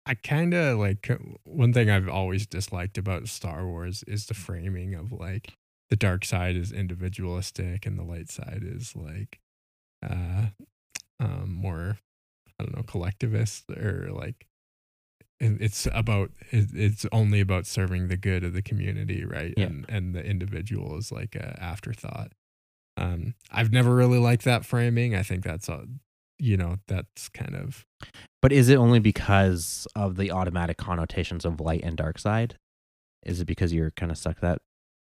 [0.06, 1.10] I kind of like
[1.44, 5.54] one thing I've always disliked about Star Wars is the framing of like
[5.90, 9.40] the dark side is individualistic and the light side is like
[10.08, 10.48] uh
[11.20, 11.98] um more
[12.60, 14.48] I don't know collectivist or like
[15.40, 19.54] it's about it's only about serving the good of the community, right?
[19.56, 19.68] Yeah.
[19.68, 22.34] And and the individual is like a afterthought.
[23.00, 25.16] Um I've never really liked that framing.
[25.16, 25.86] I think that's a
[26.38, 27.86] you know, that's kind of
[28.42, 32.56] But is it only because of the automatic connotations of light and dark side?
[33.26, 34.60] Is it because you're kind of stuck that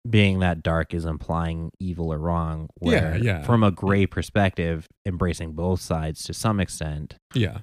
[0.09, 2.69] being that dark is implying evil or wrong?
[2.81, 3.43] Yeah, yeah.
[3.43, 7.59] From a gray perspective, embracing both sides to some extent yeah.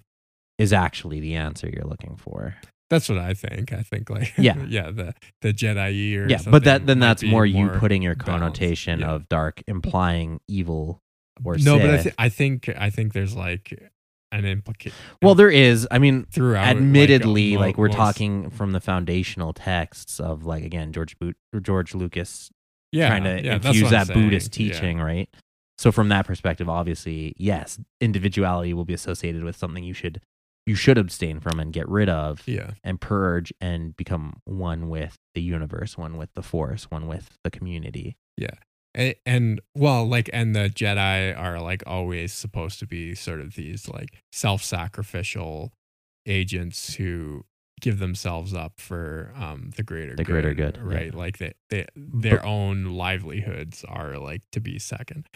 [0.58, 2.56] is actually the answer you're looking for.
[2.94, 3.74] That's what I think.
[3.74, 4.64] I think like Yeah.
[4.68, 8.04] yeah, the the Jedi or yeah, but that then that's be more you more putting
[8.04, 9.12] your connotation Yeah.
[9.12, 11.02] of dark implying evil
[11.44, 12.04] or no, but I, Sith.
[12.04, 13.74] th- I think I think there's like
[14.32, 14.96] an implication.
[15.22, 15.88] well, there is.
[15.92, 16.68] I mean, throughout.
[16.68, 21.18] like, admittedly, mo- like, we're most- talking from the foundational texts of like again George
[21.18, 22.52] Boot, George Lucas
[22.92, 24.68] yeah, trying to yeah, infuse that Buddhist saying.
[24.70, 24.74] Yeah.
[24.74, 25.30] teaching, right?
[25.80, 30.22] So from that perspective, obviously, yes, individuality will be associated with something you should
[30.66, 35.18] you should abstain from and get rid of Yeah, and purge and become one with
[35.36, 38.16] the universe, one with the force, one with the community.
[38.38, 38.56] Yeah.
[38.96, 43.56] And, and well, like, and the Jedi are like always supposed to be sort of
[43.56, 45.74] these like self-sacrificial
[46.26, 47.44] agents who
[47.82, 50.96] give themselves up for um the greater The greater good, yeah.
[50.96, 55.28] right like they, they their own livelihoods are like to be second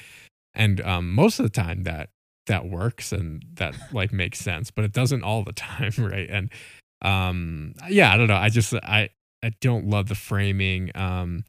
[0.54, 2.10] and um most of the time that
[2.48, 6.50] that works and that like makes sense but it doesn't all the time right and
[7.04, 9.08] um yeah i don't know i just i
[9.44, 11.44] i don't love the framing um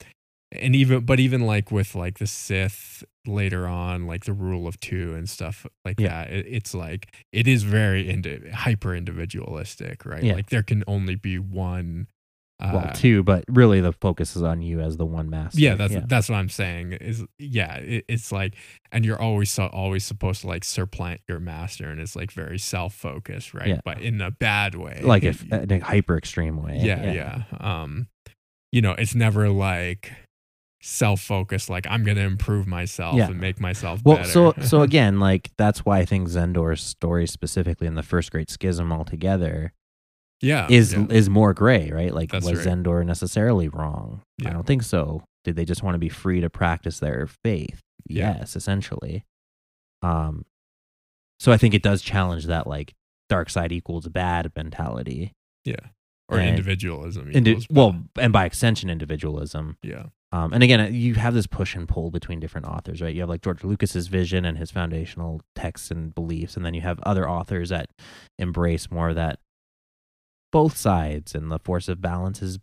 [0.53, 4.79] and even but even like with like the sith later on like the rule of
[4.81, 6.09] two and stuff like Yeah.
[6.25, 10.35] that it, it's like it is very indi- hyper individualistic right Yeah.
[10.35, 12.07] like there can only be one
[12.61, 15.61] uh, well, two, but really the focus is on you as the one master.
[15.61, 18.55] yeah that's that's what i'm saying is yeah it, it's like
[18.91, 22.59] and you're always so always supposed to like supplant your master and it's like very
[22.59, 23.81] self-focused right Yeah.
[23.85, 26.79] but in a bad way like if in a hyper extreme way.
[26.83, 28.09] yeah, yeah um
[28.73, 30.13] you know it's never like
[30.81, 33.27] self-focused like i'm gonna improve myself Yeah.
[33.29, 34.29] and make myself Well, better.
[34.29, 38.49] so so again, like that's why I think Xendor's story specifically in the first Great
[38.51, 39.73] Schism altogether
[40.41, 41.07] yeah is yeah.
[41.11, 42.13] is more gray, right?
[42.15, 42.67] Like That's was right.
[42.79, 44.23] Xendor necessarily wrong?
[44.45, 45.23] I don't think so.
[45.45, 47.81] Did they just want to be free to practice their faith?
[48.07, 48.39] Yeah.
[48.39, 49.25] Yes, essentially.
[50.03, 50.45] Um
[51.41, 52.95] so I think it does challenge that like
[53.29, 55.33] dark side equals bad mentality.
[55.65, 55.77] yeah
[56.31, 57.31] or And- individualism.
[57.33, 59.79] Indi- well, and by extension, individualism.
[59.83, 63.15] yeah, Um, and again, you have this push and pull between different authors, right?
[63.15, 66.83] You have like George Lucas's vision and his foundational texts and beliefs, and then you
[66.83, 67.89] have other authors that
[68.39, 69.39] embrace more of that
[70.53, 72.59] both sides and the force of balance is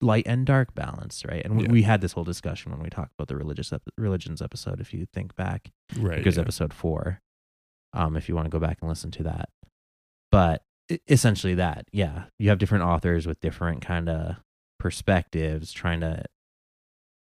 [0.00, 1.44] light and dark balance, right?
[1.44, 1.70] And we, Yeah.
[1.72, 4.80] we had this whole discussion when we talked about the religious ep- religions episode.
[4.80, 6.18] If you think back, right.
[6.18, 6.42] because yeah.
[6.42, 7.20] episode four,
[7.94, 9.48] um, if you want to go back and listen to that.
[10.30, 10.62] But
[11.08, 14.36] essentially, that yeah, you have different authors with different kind of
[14.78, 16.24] perspectives trying to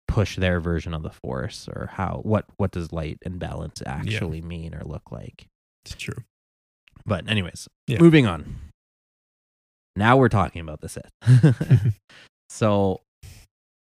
[0.07, 4.41] push their version of the force or how what what does light and balance actually
[4.41, 5.47] mean or look like.
[5.85, 6.23] It's true.
[7.05, 7.99] But anyways, Yeah.
[7.99, 8.55] moving on.
[9.97, 11.93] Now we're talking about the Sith.
[12.49, 13.01] so,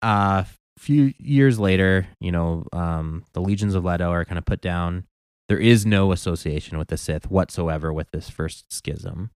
[0.02, 0.44] a
[0.78, 5.04] few years later, you know, um, the legions of Lettow are kind of put down.
[5.48, 9.30] There is no association with the Sith whatsoever with this first schism.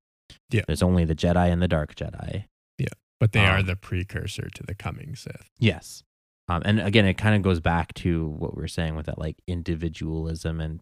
[0.51, 0.63] Yeah.
[0.67, 2.45] There's only the Jedi and the Dark Jedi.
[2.79, 2.89] Yeah.
[3.21, 5.51] But they are Um, the precursor to the coming Sith.
[5.59, 6.03] Yes.
[6.49, 9.19] Um, and again, it kind of goes back to what we were saying with that
[9.19, 10.81] like individualism and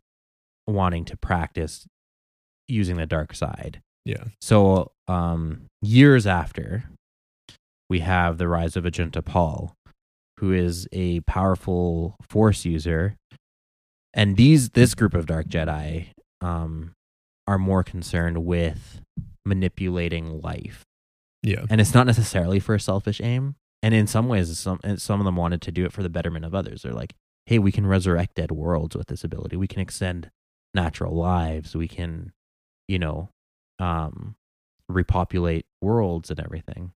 [0.67, 1.87] wanting to practice
[2.67, 3.83] using the dark side.
[4.05, 4.25] Yeah.
[4.41, 6.85] So, um, years after,
[7.89, 9.75] we have the rise of Ajunta Pall,
[10.39, 13.17] who is a powerful Force user,
[14.15, 16.09] and these this group of Dark Jedi
[16.41, 16.93] um,
[17.47, 19.01] are more concerned with
[19.47, 20.83] manipulating life,
[21.43, 21.65] Yeah.
[21.71, 23.55] and it's not necessarily for a selfish aim.
[23.85, 26.45] And in some ways, some some of them wanted to do it for the betterment
[26.45, 26.83] of others.
[26.83, 27.15] They're like,
[27.47, 29.57] "Hey, we can resurrect dead worlds with this ability.
[29.57, 30.31] We can extend
[30.75, 31.75] natural lives.
[31.77, 32.33] We can,
[32.89, 33.29] you know,
[33.83, 34.37] um,
[34.89, 36.93] repopulate worlds and everything."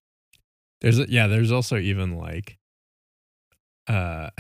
[0.82, 2.59] There's a, yeah, there's also even like
[3.89, 4.30] uh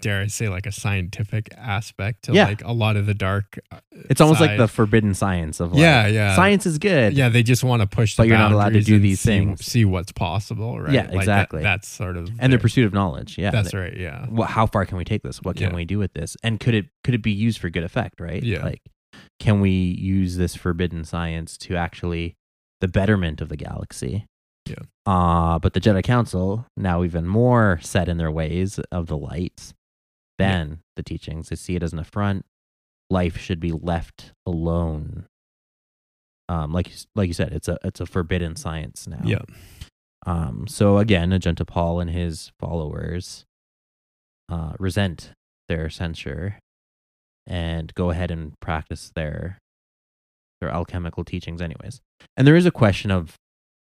[0.00, 2.46] dare I say like a scientific aspect to Yeah.
[2.46, 5.80] like a lot of the dark uh, It's almost like the forbidden science of like,
[5.82, 6.34] Yeah, yeah.
[6.34, 7.12] science is good.
[7.12, 9.26] yeah, they just want to push the But you're not allowed to do these see,
[9.38, 9.64] things.
[9.66, 10.92] see what's possible, right?
[10.94, 11.62] Yeah, Like that- exactly.
[11.62, 13.36] that's sort of and the their- pursuit of knowledge.
[13.36, 14.24] Yeah, That's right, yeah.
[14.28, 14.48] What?
[14.48, 15.42] How far can we take this?
[15.42, 15.76] What can Yeah.
[15.76, 16.34] we do with this?
[16.42, 18.20] And could it could it be used for good effect?
[18.20, 18.42] Right?
[18.42, 18.64] Yeah.
[18.64, 18.80] Like,
[19.38, 22.36] can we use this forbidden science to actually
[22.80, 24.26] the betterment of the galaxy?
[24.66, 24.84] Yeah.
[25.06, 29.72] Uh, but the Jedi Council now even more set in their ways of the light
[30.38, 31.48] than the teachings.
[31.48, 32.44] They see it as an affront.
[33.10, 35.26] Life should be left alone.
[36.48, 39.20] Um, like you like you said, it's a it's a forbidden science now.
[39.24, 39.42] Yeah.
[40.26, 43.44] Um, so again, Ajunta Pall and his followers
[44.50, 45.32] uh, resent
[45.68, 46.58] their censure
[47.48, 49.58] and go ahead and practice their
[50.60, 52.00] their alchemical teachings, anyways.
[52.36, 53.34] And there is a question of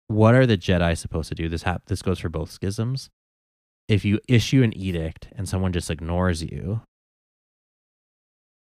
[0.08, 1.50] what are the Jedi supposed to do?
[1.50, 3.10] This hap- this goes for both schisms.
[3.88, 6.82] If you issue an edict and someone just ignores you,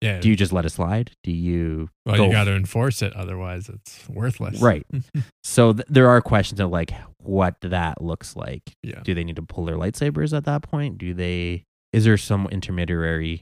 [0.01, 0.19] Yeah.
[0.19, 1.11] do you just let it slide?
[1.23, 4.61] Do you well, go you got to enforce it otherwise it's worthless.
[4.61, 4.85] Right.
[5.43, 8.61] So th- there are questions of like what that looks like.
[8.83, 8.99] Yeah.
[9.03, 10.97] Do they need to pull their lightsabers at that point?
[10.99, 11.63] Do they?
[11.93, 13.41] Is there some intermediary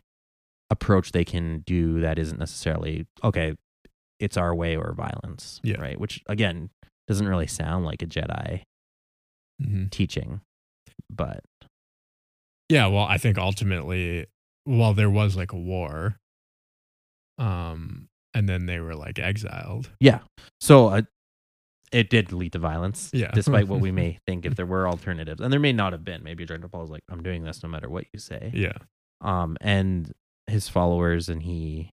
[0.69, 3.53] approach they can do that isn't necessarily okay?
[4.19, 5.59] It's our way or violence.
[5.63, 5.79] Yeah.
[5.79, 5.99] Right.
[5.99, 6.69] Which again
[7.07, 8.63] doesn't really sound like a Jedi
[9.61, 9.89] Mhm.
[9.91, 10.41] teaching,
[11.09, 11.43] but
[12.69, 14.25] Yeah, well, I think ultimately,
[14.65, 16.17] well, there was like a war,
[17.37, 19.91] um, and then they were like exiled.
[19.99, 20.19] yeah.
[20.59, 21.01] So uh,
[21.91, 23.11] it did lead to violence.
[23.13, 23.31] Yeah.
[23.31, 26.23] Despite what we may think, if there were alternatives, and there may not have been.
[26.23, 28.51] Maybe Agenda Paul's like, I'm doing this no matter what you say.
[28.53, 28.77] Yeah,
[29.21, 30.11] um, and
[30.47, 31.89] his followers, and he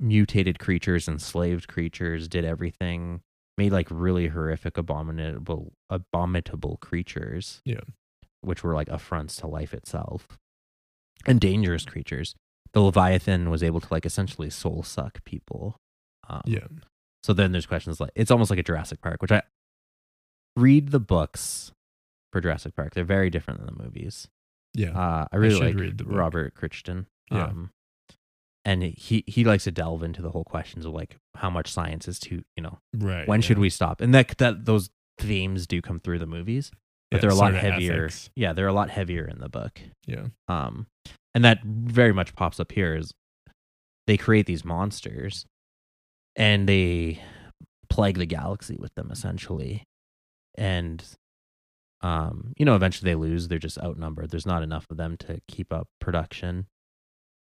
[0.00, 3.20] mutated creatures, enslaved creatures, did everything,
[3.56, 7.60] made like really horrific, abominable, abominable creatures.
[7.64, 7.80] Yeah.
[8.40, 10.26] which were like affronts to life itself,
[11.26, 12.34] and dangerous creatures.
[12.72, 15.76] The Leviathan was able to like essentially soul suck people.
[16.28, 16.66] Um, yeah,
[17.22, 19.42] so then there's questions like it's almost like a Jurassic Park, which I
[20.56, 21.70] read the books
[22.32, 22.94] for Jurassic Park.
[22.94, 24.26] They're very different than the movies.
[24.74, 26.16] yeah, Uh, I really should like.
[26.16, 27.06] Robert Crichton.
[27.30, 27.44] Yeah.
[27.44, 27.70] Um,
[28.64, 32.06] and he he likes to delve into the whole questions of like how much science
[32.06, 33.26] is too you know right.
[33.26, 33.46] when yeah.
[33.46, 36.70] should we stop and that that those themes do come through the movies
[37.10, 38.30] but Yeah, they're a lot heavier ethics.
[38.36, 40.86] yeah they're a lot heavier in the book Yeah, um
[41.34, 43.10] and that very much pops up here is
[44.06, 45.44] they create these monsters
[46.36, 47.20] and they
[47.90, 49.82] plague the galaxy with them essentially
[50.56, 51.04] and
[52.00, 55.40] um you know eventually they lose they're just outnumbered there's not enough of them to
[55.48, 56.66] keep up production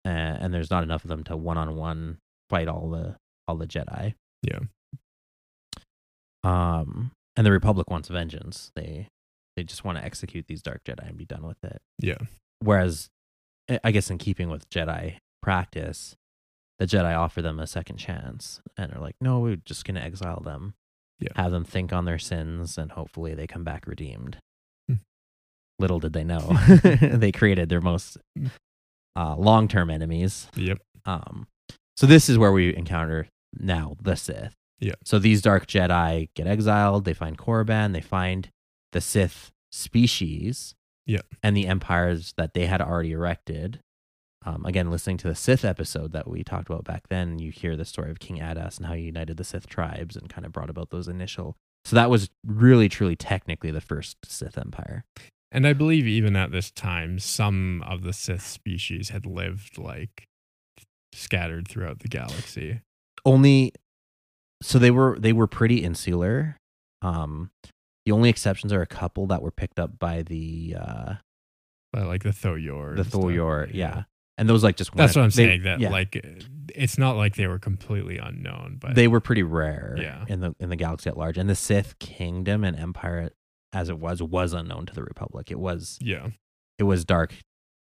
[0.06, 2.18] uh, and there's not enough of them to one-on-one
[2.50, 3.16] fight all the
[3.48, 4.60] all the jedi yeah,
[6.44, 9.08] um and the republic wants vengeance they
[9.56, 12.18] they just want to execute these dark jedi and be done with it yeah,
[12.60, 13.10] Whereas,
[13.70, 16.16] I- I guess in keeping with Jedi practice,
[16.80, 20.02] the Jedi offer them a second chance and are like, no, we're just going to
[20.02, 20.74] exile them.
[21.20, 21.30] Yeah.
[21.36, 24.38] have them think on their sins, and hopefully they come back redeemed.
[24.90, 24.96] Hmm.
[25.80, 26.40] Little did they know,
[27.02, 28.18] they created their most
[29.16, 30.48] uh, long term enemies.
[30.56, 30.80] Yep.
[31.06, 31.48] Um,
[31.96, 34.56] so this is where we encounter now the Sith.
[34.80, 34.96] Yeah.
[35.04, 37.06] So these dark Jedi get exiled.
[37.06, 37.94] They find Korriban.
[37.94, 38.50] They find
[38.92, 40.76] the Sith species.
[41.06, 41.22] Yeah.
[41.44, 43.80] And the empires that they had already erected.
[44.46, 47.76] Um, again, listening to the Sith episode that we talked about back then, you hear
[47.76, 50.52] the story of King Adas and how he united the Sith tribes and kind of
[50.52, 51.56] brought about those initial.
[51.84, 55.06] So that was really, truly, technically the first Sith empire.
[55.56, 60.26] And I believe even at this time, some of the Sith species had lived like
[61.14, 62.82] scattered throughout the galaxy.
[63.26, 63.72] only
[64.62, 66.58] so they were they were pretty insular
[67.02, 67.50] um
[68.06, 71.14] the only exceptions are a couple that were picked up by the uh
[71.94, 72.96] But like the Thoyor.
[72.98, 73.04] the.
[73.04, 74.04] Thoyor yeah
[74.38, 75.64] and those like just That's what I'm they- saying.
[75.64, 76.22] That yeah, like
[76.76, 80.26] it's not like they were completely unknown, but they were pretty rare Yeah.
[80.28, 83.30] in the in the galaxy at large and the Sith kingdom and empire
[83.76, 86.30] as it was was unknown to the republic it was yeah,
[86.80, 87.34] it was dark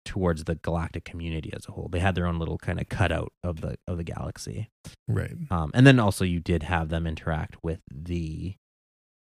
[0.05, 3.33] towards the galactic community as a whole they had their own little kind of cutout
[3.43, 4.69] of the of the galaxy
[5.09, 5.33] right.
[5.51, 8.57] Um, and then also you did have them interact with the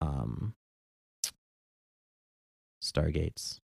[0.02, 0.54] um,
[2.84, 3.58] Stargates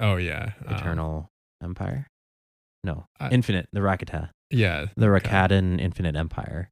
[0.00, 1.30] Oh yeah, um, Eternal
[1.62, 2.08] Empire.
[2.82, 5.28] No, I- Infinite the Rakata, yeah, the okay.
[5.28, 6.70] Rakatan Infinite Empire.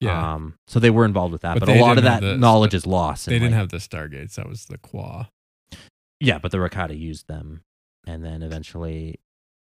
[0.00, 2.36] Yeah, Um, so they were involved with that, But but, a lot of that the-
[2.36, 3.26] knowledge is lost.
[3.26, 4.34] they didn't like- have the Stargates.
[4.34, 5.30] That was the Kwa.
[6.20, 7.62] Yeah, but the Rakata used them,
[8.06, 9.20] and then eventually,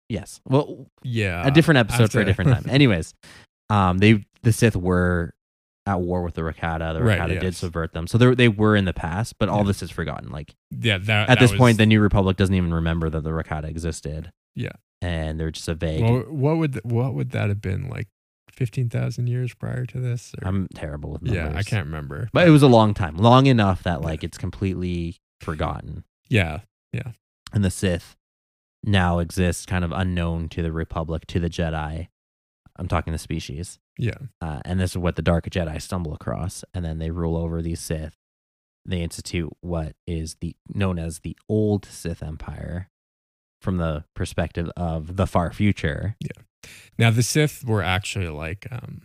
[0.10, 0.42] yes.
[0.48, 2.64] Well, Yeah, a different episode for a different time.
[2.70, 3.14] Anyways,
[3.70, 5.34] um, they the Sith were
[5.88, 6.94] at war with the Rakata.
[6.94, 9.60] The Right, Rakata did subvert them, so they they were in the past, but all
[9.60, 9.64] Yeah.
[9.66, 10.32] this is forgotten.
[10.32, 13.22] Like yeah, that at that this was- point, the New Republic doesn't even remember that
[13.22, 14.32] the Rakata existed.
[14.56, 14.72] Yeah.
[15.02, 16.02] and they're just a vague.
[16.02, 18.08] What, what would th- what would that have been like?
[18.58, 20.34] Fifteen thousand years prior to this?
[20.42, 21.54] or- I'm terrible with numbers.
[21.54, 22.30] yeah, I can't remember.
[22.34, 26.04] But it was a long time, long enough that like it's completely forgotten.
[26.30, 26.60] yeah,
[26.94, 27.12] yeah.
[27.54, 28.16] and the Sith
[28.84, 32.08] now exist kind of unknown to the Republic, to the Jedi.
[32.78, 33.80] I'm talking the species.
[33.98, 36.64] yeah, Uh, and this is what the Dark Jedi stumble across.
[36.74, 38.16] And then they rule over these Sith.
[38.86, 42.90] They institute what is the known as the Old Sith Empire
[43.62, 46.16] from the perspective of the far future.
[46.98, 49.02] Now the Sith were actually like um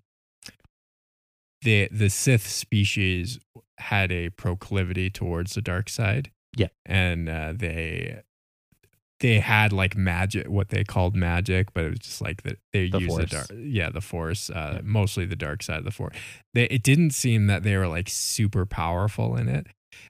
[1.63, 3.39] the the Sith species
[3.79, 6.31] had a proclivity towards the dark side.
[6.57, 6.69] Yeah.
[6.87, 8.23] And uh, they
[9.21, 12.89] they had like magic what they called magic, but it was just like that they
[12.89, 14.81] The used the dark yeah, the force, uh Yeah.
[14.83, 16.17] mostly the dark side of the force.
[16.55, 19.67] They it didn't seem that they were like super powerful in it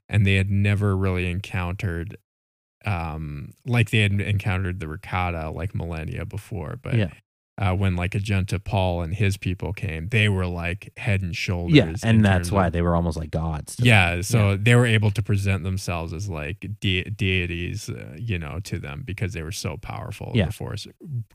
[0.07, 2.17] and they had never really encountered
[2.85, 7.11] um like they had encountered the Rakata like millennia before, but Yeah.
[7.61, 11.75] Uh, when like Ajunta Pall and his people came, they were like head and shoulders.
[11.75, 11.93] Yeah.
[12.03, 13.75] And that's why of- they were almost like gods.
[13.75, 13.87] to them.
[13.87, 18.59] yeah, so they were able to present themselves as like de- deities, uh, you know,
[18.63, 20.49] to them because they were so powerful Yeah.
[20.49, 20.87] Force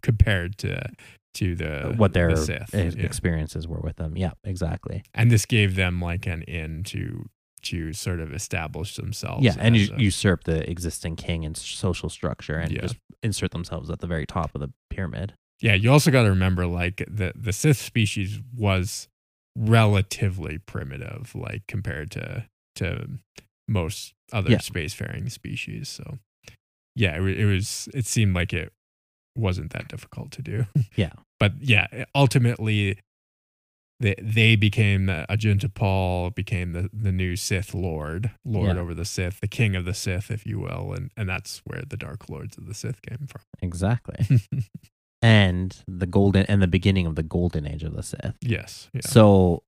[0.02, 0.88] compared to
[1.34, 2.74] to the what their the Sith.
[2.74, 3.04] ex- yeah.
[3.04, 4.16] experiences were with them.
[4.16, 5.04] Yeah, exactly.
[5.14, 7.28] and this gave them like an in to
[7.62, 9.44] to sort of establish themselves.
[9.44, 12.80] Yeah, and as you a- usurp the existing king and social structure and Yeah.
[12.82, 15.34] just insert themselves at the very top of the pyramid.
[15.60, 19.08] Yeah, you also got to remember like the the Sith species was
[19.56, 22.46] relatively primitive, like compared to
[22.76, 23.08] to
[23.68, 24.58] most other Yeah.
[24.58, 25.88] spacefaring species.
[25.88, 26.18] So
[26.94, 27.88] yeah, it, it was.
[27.94, 28.72] It seemed like it
[29.36, 30.66] wasn't that difficult to do.
[30.96, 31.12] Yeah.
[31.40, 32.98] but yeah, ultimately.
[33.98, 38.82] They, they became uh, Ajunta Pall became the, the new Sith Lord, Lord Yeah.
[38.82, 41.80] over the Sith, the King of the Sith, if you will, and and that's where
[41.88, 43.40] the Dark Lords of the Sith came from.
[43.62, 44.26] Exactly.
[45.22, 48.36] and the golden and the beginning of the golden age of the Sith.
[48.42, 49.00] yes, yeah.
[49.04, 49.62] So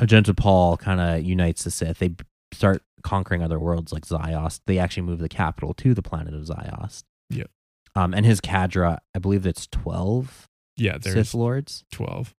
[0.00, 1.98] Ajunta Pall kind of unites the Sith.
[1.98, 2.14] They
[2.52, 4.60] start conquering other worlds like Ziost.
[4.66, 7.04] They actually move the capital to the planet of Ziost.
[7.30, 7.50] Yep.
[7.96, 12.34] Um, and his cadre, I believe it's twelve yeah, there's Sith lords twelve.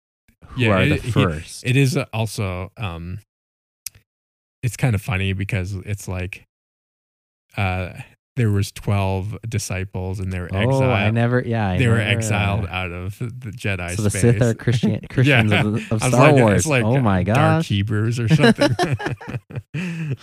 [0.48, 1.66] who Yeah, are it- the he- first.
[1.66, 3.20] It is uh, also um
[4.62, 6.44] it's kind of funny because it's like
[7.58, 7.94] uh
[8.36, 10.84] there was 12 disciples and they were exiled.
[10.84, 10.90] oh.
[10.92, 11.42] I never.
[11.46, 14.22] Yeah, I they were exiled uh, out of the Jedi so the space.
[14.22, 15.66] Sith are Christian Christians Yeah.
[15.66, 16.68] of, of Star like, Wars.
[16.68, 17.36] Like oh my god.
[17.36, 18.76] Dark Hebrews or something.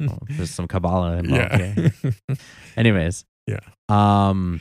[0.00, 1.72] Oh, there's some Kabbalah involved yeah.
[1.72, 1.92] here.
[2.76, 3.58] Anyways, Yeah.
[3.88, 4.60] Um,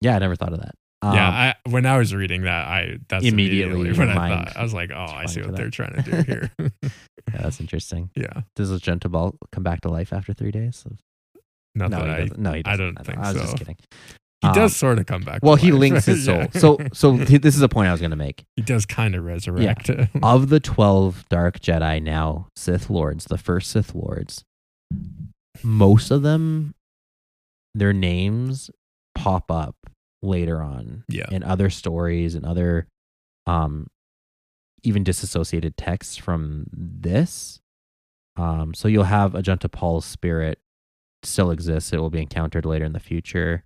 [0.00, 0.74] yeah, I never thought of that.
[1.02, 4.56] Um, yeah, I, when I was reading that, I that's Immediately immediately, when I thought
[4.56, 5.72] I was like, oh, I see what they're that.
[5.72, 6.50] trying to do here.
[6.58, 6.70] yeah,
[7.42, 8.10] that's interesting.
[8.16, 10.84] yeah, Does the Ajunta Pall come back to life after three days?
[11.74, 12.36] Not no, that he I.
[12.36, 12.78] No, he I doesn't.
[12.78, 13.02] don't know.
[13.04, 13.42] think I was so.
[13.42, 13.76] just kidding.
[14.40, 15.40] He Um, does sort of come back.
[15.40, 15.80] to Well, he life.
[15.80, 16.36] links his soul.
[16.36, 16.48] Yeah.
[16.60, 18.44] So, so th- this is a point I was going to make.
[18.56, 19.88] he does kind of resurrect.
[19.88, 20.06] Yeah.
[20.22, 24.44] Of the twelve Dark Jedi now Sith Lords, the first Sith Lords,
[25.62, 26.74] most of them,
[27.74, 28.70] their names
[29.14, 29.76] pop up
[30.22, 31.26] later on Yeah.
[31.30, 32.86] in other stories and other,
[33.46, 33.86] um,
[34.82, 37.60] even disassociated texts from this.
[38.36, 40.58] Um, so you'll have Ajunta Pall's spirit
[41.26, 41.92] still exists.
[41.92, 43.64] It will be encountered later in the future.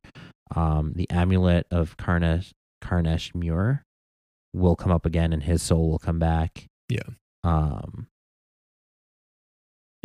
[0.55, 3.83] Um, the amulet of Karness Karness Muur
[4.55, 6.67] will come up again, and his soul will come back.
[6.89, 7.03] Yeah.
[7.45, 8.07] Um,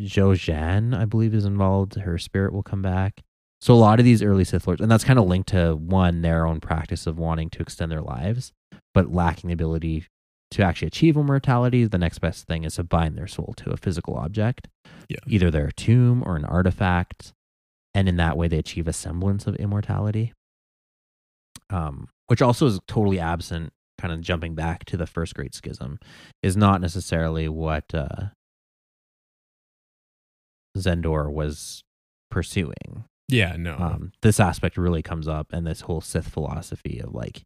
[0.01, 1.95] Zhan, I believe, is involved.
[1.95, 3.21] Her spirit will come back.
[3.61, 6.21] So a lot of these early Sith Lords, and that's kind of linked to one
[6.21, 8.51] their own practice of wanting to extend their lives,
[8.93, 10.05] but lacking the ability
[10.51, 11.85] to actually achieve immortality.
[11.85, 14.67] The next best thing is to bind their soul to a physical object,
[15.09, 15.19] Yeah.
[15.27, 17.31] either their tomb or an artifact,
[17.93, 20.33] and in that way they achieve a semblance of immortality.
[21.69, 23.73] Um, which also is totally absent.
[23.99, 25.99] Kind of jumping back to the first Great Schism,
[26.41, 28.29] is not necessarily what uh,
[30.77, 31.83] Xendor was
[32.29, 33.05] pursuing.
[33.29, 33.75] yeah, no.
[33.77, 37.43] Um, this aspect really comes up in this whole Sith philosophy of like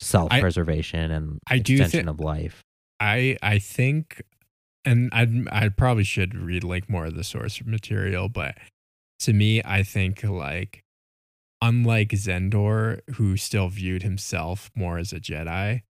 [0.00, 2.62] self preservation and I extension thi- of life.
[2.98, 4.22] I I think,
[4.84, 8.56] and I I probably should read like more of the source material, but
[9.20, 10.82] to me, I think like
[11.62, 15.82] unlike Xendor, who still viewed himself more as a Jedi,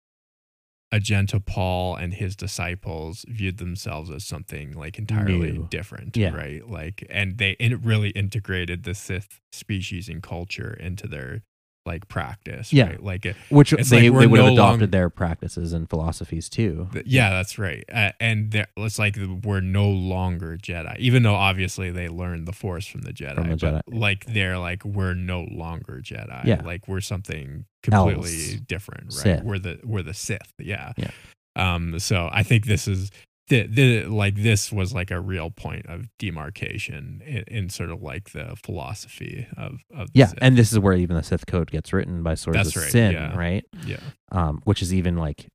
[0.95, 5.67] Ajunta Pall and his disciples viewed themselves as something like entirely New.
[5.69, 6.31] different, Yeah.
[6.35, 6.67] right?
[6.69, 11.43] Like, and they it really integrated the Sith species and culture into their
[11.87, 12.89] like practice, Yeah.
[12.89, 13.03] right?
[13.03, 16.89] Like, it, Which they, like they would have adopted longer- their practices and philosophies too.
[16.93, 17.85] Th- Yeah, that's right.
[17.93, 22.87] Uh, and it's like we're no longer Jedi, even though obviously they learned the Force
[22.87, 23.35] from the Jedi.
[23.37, 26.45] From the but like they're like we're no longer Jedi.
[26.45, 26.63] Yeah.
[26.65, 28.61] like we're something completely Elves.
[28.63, 29.13] different, right?
[29.13, 29.43] Sith.
[29.45, 30.53] We're the we're the Sith.
[30.59, 30.93] Yeah.
[30.97, 31.11] Yeah.
[31.55, 31.99] Um.
[31.99, 33.11] So I think this is
[33.49, 38.03] the, the like this was like a real point of demarcation in, in sort of
[38.03, 40.39] like the philosophy of of the Yeah, Sith.
[40.43, 42.93] and this is where even the Sith code gets written by Sorzus That's of right,
[42.93, 43.37] Syn, yeah.
[43.37, 43.65] right?
[43.87, 44.01] yeah.
[44.33, 45.47] Um, which is even like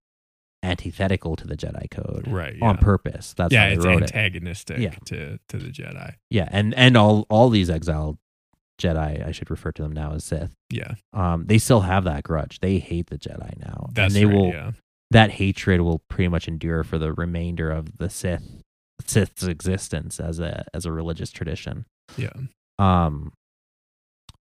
[0.64, 3.34] antithetical to the Jedi code, Right, On purpose.
[3.36, 4.16] That's yeah, how they it's wrote it.
[4.16, 4.94] antagonistic Yeah.
[5.06, 6.16] to to the Jedi.
[6.30, 8.18] Yeah, and and all all these exiled
[8.80, 10.56] Jedi, I should refer to them now as Sith.
[10.70, 10.94] Yeah.
[11.14, 12.60] Um, they still have that grudge.
[12.62, 14.48] They hate the Jedi now, That's and they right, will.
[14.50, 14.72] yeah.
[15.12, 18.64] That hatred will pretty much endure for the remainder of the Sith
[19.06, 21.86] Sith's existence as a as a religious tradition.
[22.18, 22.34] Yeah.
[22.80, 23.34] Um,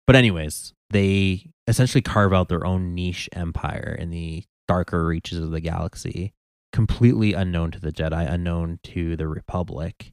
[0.07, 5.51] but anyways, they essentially carve out their own niche empire in the darker reaches of
[5.51, 6.33] the galaxy,
[6.71, 10.11] completely unknown to the Jedi, unknown to the Republic.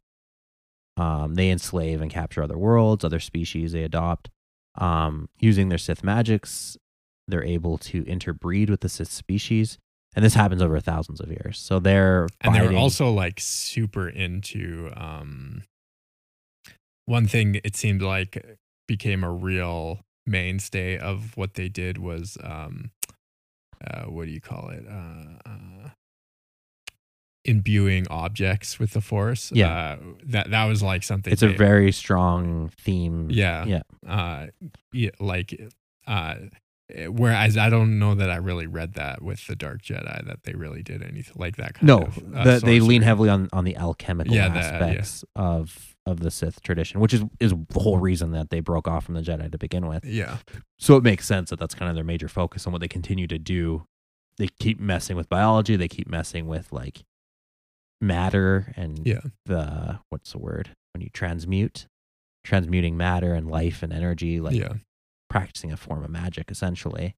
[0.97, 4.31] Um, they enslave and capture other worlds, other species they adopt.
[4.77, 6.77] Um, using their Sith magics,
[7.27, 9.79] they're able to interbreed with the Sith species,
[10.19, 11.59] and this happens over thousands of years.
[11.61, 15.63] So they're and they were fighting- also like super into um
[17.07, 18.59] one thing it seemed like
[18.89, 22.91] became a real mainstay of what they did was um
[23.87, 25.91] uh what do you call it uh, uh
[27.45, 29.71] imbuing objects with the force Yeah.
[29.73, 29.97] uh,
[30.27, 33.29] that that was like something it's a very strong theme.
[33.31, 33.83] yeah yeah.
[34.07, 34.47] uh
[34.93, 35.59] yeah, like
[36.07, 36.35] uh
[37.11, 40.53] whereas i don't know that i really read that with the dark jedi that they
[40.55, 43.65] really did anything like that kind no, of uh, the, they lean heavily on on
[43.65, 44.61] the alchemical Yeah, that- yeah.
[44.89, 48.89] aspects of of the Sith tradition, which is is the whole reason that they broke
[48.89, 50.07] off from the Jedi to begin with.
[50.07, 50.39] yeah
[50.79, 53.27] So it makes sense that that's kind of their major focus on what they continue
[53.27, 53.85] to do.
[54.39, 55.77] They keep messing with biology.
[55.77, 57.03] They keep messing with like
[58.01, 59.21] matter and Yeah.
[59.45, 61.87] the what's the word when you transmute,
[62.45, 64.75] transmuting matter and life and energy, like Yeah.
[65.29, 67.15] Practicing a form of magic essentially.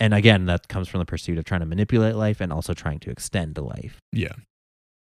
[0.00, 3.00] And again, that comes from the pursuit of trying to manipulate life and also trying
[3.00, 4.00] to extend life.
[4.12, 4.34] yeah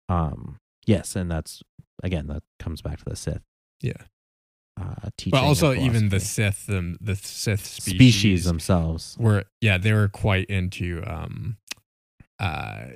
[0.08, 1.62] Um, yes, and that's
[2.02, 3.42] again that comes back to the Sith.
[3.82, 3.92] Yeah.
[4.80, 6.20] Uh, teaching but also even the.
[6.20, 9.16] Sith, the, the Sith species, species themselves.
[9.18, 11.56] were yeah they were quite into um
[12.38, 12.88] uh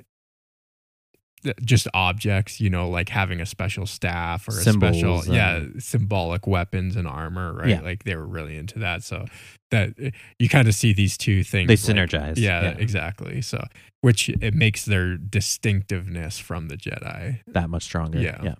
[1.43, 5.63] Uh, just objects you know like having a special staff or a Symbols special yeah
[5.79, 7.81] symbolic weapons and armor right Yeah.
[7.81, 9.25] like they were really into that so
[9.71, 12.69] that uh, you kind of see these two things They like- synergize, yeah, yeah.
[12.77, 13.63] exactly so
[14.01, 18.19] which it makes their distinctiveness from the jedi that much stronger.
[18.19, 18.39] Yeah.
[18.43, 18.55] Yeah.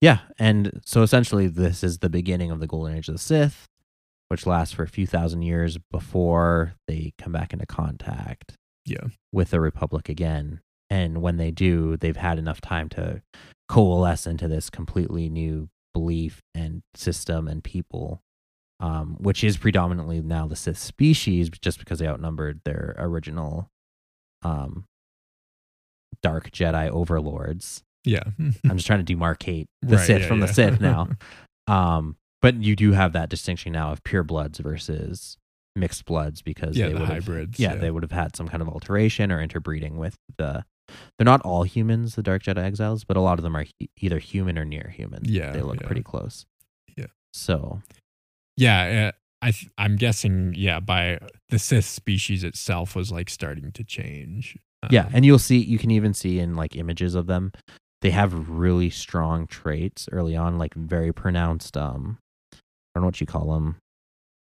[0.00, 0.18] Yeah.
[0.38, 3.66] And so essentially, this is the beginning of the golden age of the Sith,
[4.28, 9.50] which lasts for a few thousand years before they come back into contact yeah with
[9.50, 10.60] the Republic again.
[10.90, 13.22] And when they do, they've had enough time to
[13.68, 18.20] coalesce into this completely new belief and system and people
[18.80, 23.68] um, which is predominantly now the Sith species, just because they outnumbered their original
[24.42, 24.84] um,
[26.22, 27.82] Dark Jedi overlords.
[28.04, 28.24] Yeah.
[28.38, 30.48] I'm just trying to demarcate the Right, Sith yeah, from the.
[30.48, 31.08] Sith now.
[31.66, 35.38] um, but you do have that distinction now of pure bloods versus
[35.76, 37.78] mixed bloods because Yeah, they the would have- hybrids, Yeah, yeah.
[37.80, 40.64] they would have had some kind of alteration or interbreeding with the.
[40.88, 43.86] They're not all humans, the Dark Jedi exiles, but a lot of them are hu-
[44.00, 45.22] either human or near human.
[45.24, 45.86] Yeah, they look yeah.
[45.86, 46.44] pretty close.
[46.96, 47.06] Yeah.
[47.32, 47.80] So
[48.56, 51.18] Yeah, uh, I th- I'm guessing yeah by
[51.50, 54.58] the Sith species itself was like starting to change.
[54.90, 57.52] yeah, Um, and you'll see you can even see in like images of them,
[58.02, 61.76] they have really strong traits early on, like very pronounced.
[61.76, 62.18] Um,
[62.52, 62.58] I
[62.94, 63.76] don't know what you call them,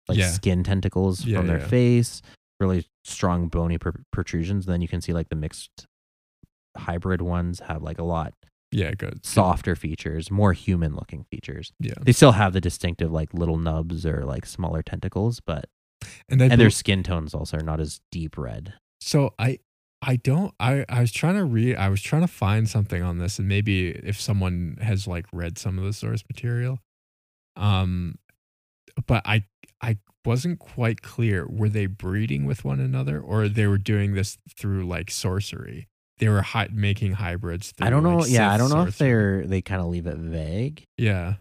[0.08, 0.30] like Yeah.
[0.30, 1.66] skin tentacles Yeah, from their yeah.
[1.68, 2.22] face,
[2.60, 4.64] really strong bony pr- protrusions.
[4.66, 5.86] then you can see like the mixed
[6.76, 8.34] hybrid ones have like a lot
[8.74, 9.24] yeah, good.
[9.24, 11.72] softer features, more human looking features.
[11.78, 11.94] Yeah.
[12.02, 15.66] They still have the distinctive like little nubs or like smaller tentacles, but
[16.28, 18.74] And, and their skin tones also are not as deep red.
[19.00, 19.58] So I
[20.02, 23.18] I don't I I was trying to read I was trying to find something on
[23.18, 26.80] this and maybe if someone has like read some of the source material.
[27.56, 28.16] Um
[29.06, 29.44] but I
[29.80, 34.38] I wasn't quite clear were they breeding with one another or they were doing this
[34.56, 35.88] through like sorcery.
[36.18, 38.18] They were hi- making hybrids I don't know.
[38.18, 41.34] like, yeah, I don't know if they're they kind of leave it vague Yeah.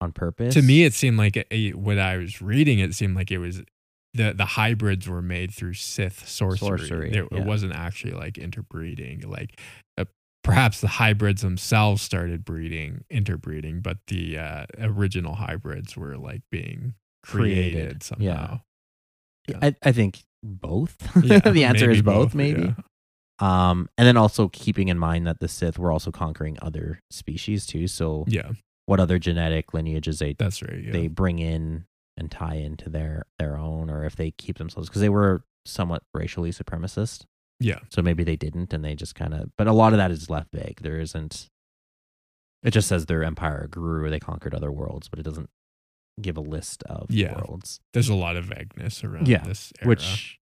[0.00, 0.54] on purpose.
[0.54, 3.62] To me it seemed like a, when I was reading it seemed like it was
[4.14, 6.58] the the hybrids were made through Sith sorcery.
[6.78, 7.38] Sorcery, There- yeah.
[7.38, 9.20] It wasn't actually like interbreeding.
[9.28, 9.60] Like
[9.96, 10.06] uh,
[10.42, 16.94] perhaps the hybrids themselves started breeding, interbreeding, but the uh, original hybrids were like being
[17.22, 18.60] created, Created, somehow.
[19.46, 19.58] yeah.
[19.62, 20.96] I, I think both.
[21.24, 22.74] Yeah, the answer is both, both, maybe.
[23.40, 27.66] Um, and then also keeping in mind that the Sith were also conquering other species
[27.66, 27.86] too.
[27.86, 28.50] So Yeah,
[28.86, 30.82] what other genetic lineages they that's right.
[30.82, 30.92] Yeah.
[30.92, 31.86] they bring in
[32.16, 36.02] and tie into their their own, or if they keep themselves because they were somewhat
[36.14, 37.24] racially supremacist.
[37.60, 37.78] yeah.
[37.90, 39.50] So maybe they didn't, and they just kind of.
[39.56, 40.80] But a lot of that is left vague.
[40.82, 41.48] There isn't.
[42.64, 44.04] It just says their empire grew.
[44.04, 45.48] or They conquered other worlds, but it doesn't
[46.20, 47.34] give a list of Yeah.
[47.36, 47.78] worlds.
[47.92, 49.88] There's a lot of vagueness around Yeah, this era.
[49.88, 50.38] Which,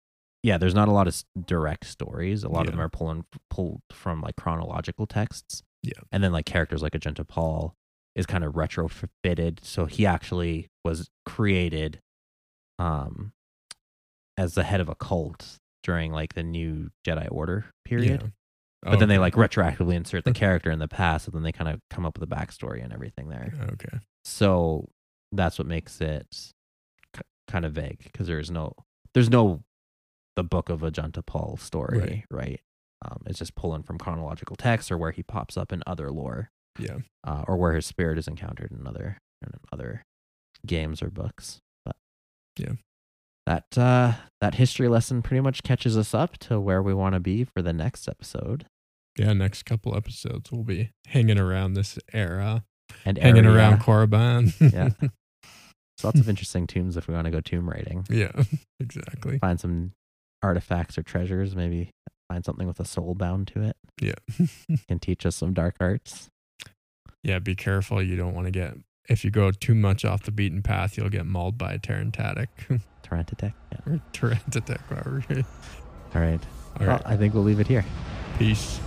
[0.45, 2.45] yeah, there's not a lot of direct stories.
[2.45, 5.63] A lot of them are pulling pulled from like chronological texts.
[5.83, 6.01] Yeah.
[6.13, 7.75] and then like characters like Ajunta Pall
[8.15, 9.65] is kind of retrofitted.
[9.65, 11.99] So he actually was created,
[12.79, 13.33] um,
[14.37, 18.23] as the head of a cult during like the new Jedi Order period.
[18.23, 18.91] Yeah.
[18.91, 21.71] But then they like retroactively insert the character in the past, and then they kind
[21.71, 23.55] of come up with a backstory and everything there.
[23.73, 23.99] Okay.
[24.27, 24.89] So
[25.33, 26.27] that's what makes it
[27.15, 28.75] k- kind of vague because there's no
[29.15, 29.63] there's no
[30.37, 32.61] the book of Ajunta Pall story, right?
[33.05, 36.51] Um, it's just pulling from chronological texts or where he pops up in other lore,
[36.79, 36.99] Yeah.
[37.25, 40.03] uh, or where his spirit is encountered in other in other
[40.67, 41.59] games or books.
[41.85, 41.97] But
[42.59, 42.73] Yeah.
[43.47, 47.21] that uh, that history lesson pretty much catches us up to where we want to
[47.21, 48.67] be for the next episode.
[49.19, 52.65] Yeah, next couple episodes we'll be hanging around this era,
[53.05, 53.57] And hanging area.
[53.59, 54.53] around Korriban.
[54.73, 54.91] Yeah.
[55.97, 58.05] So lots of interesting tombs if we want to go tomb raiding.
[58.11, 58.33] yeah,
[58.81, 59.39] exactly.
[59.39, 59.93] Find some
[60.45, 61.91] artifacts or treasures, maybe
[62.29, 63.77] find something with a soul bound to it.
[64.01, 64.15] Yeah.
[64.89, 66.29] Can teach us some dark arts.
[67.23, 68.03] yeah, be careful.
[68.03, 68.75] You don't want to get,
[69.09, 72.49] if you go too much off the beaten path, you'll get mauled by a Tarantadic
[73.03, 73.53] Tarantatech.
[73.73, 73.93] Yeah.
[73.93, 74.81] or Tarantatic.
[74.89, 75.25] whatever.
[76.15, 76.41] All right.
[76.81, 77.03] All Well.
[77.05, 77.85] I think we'll leave it here.
[78.39, 78.81] Peace.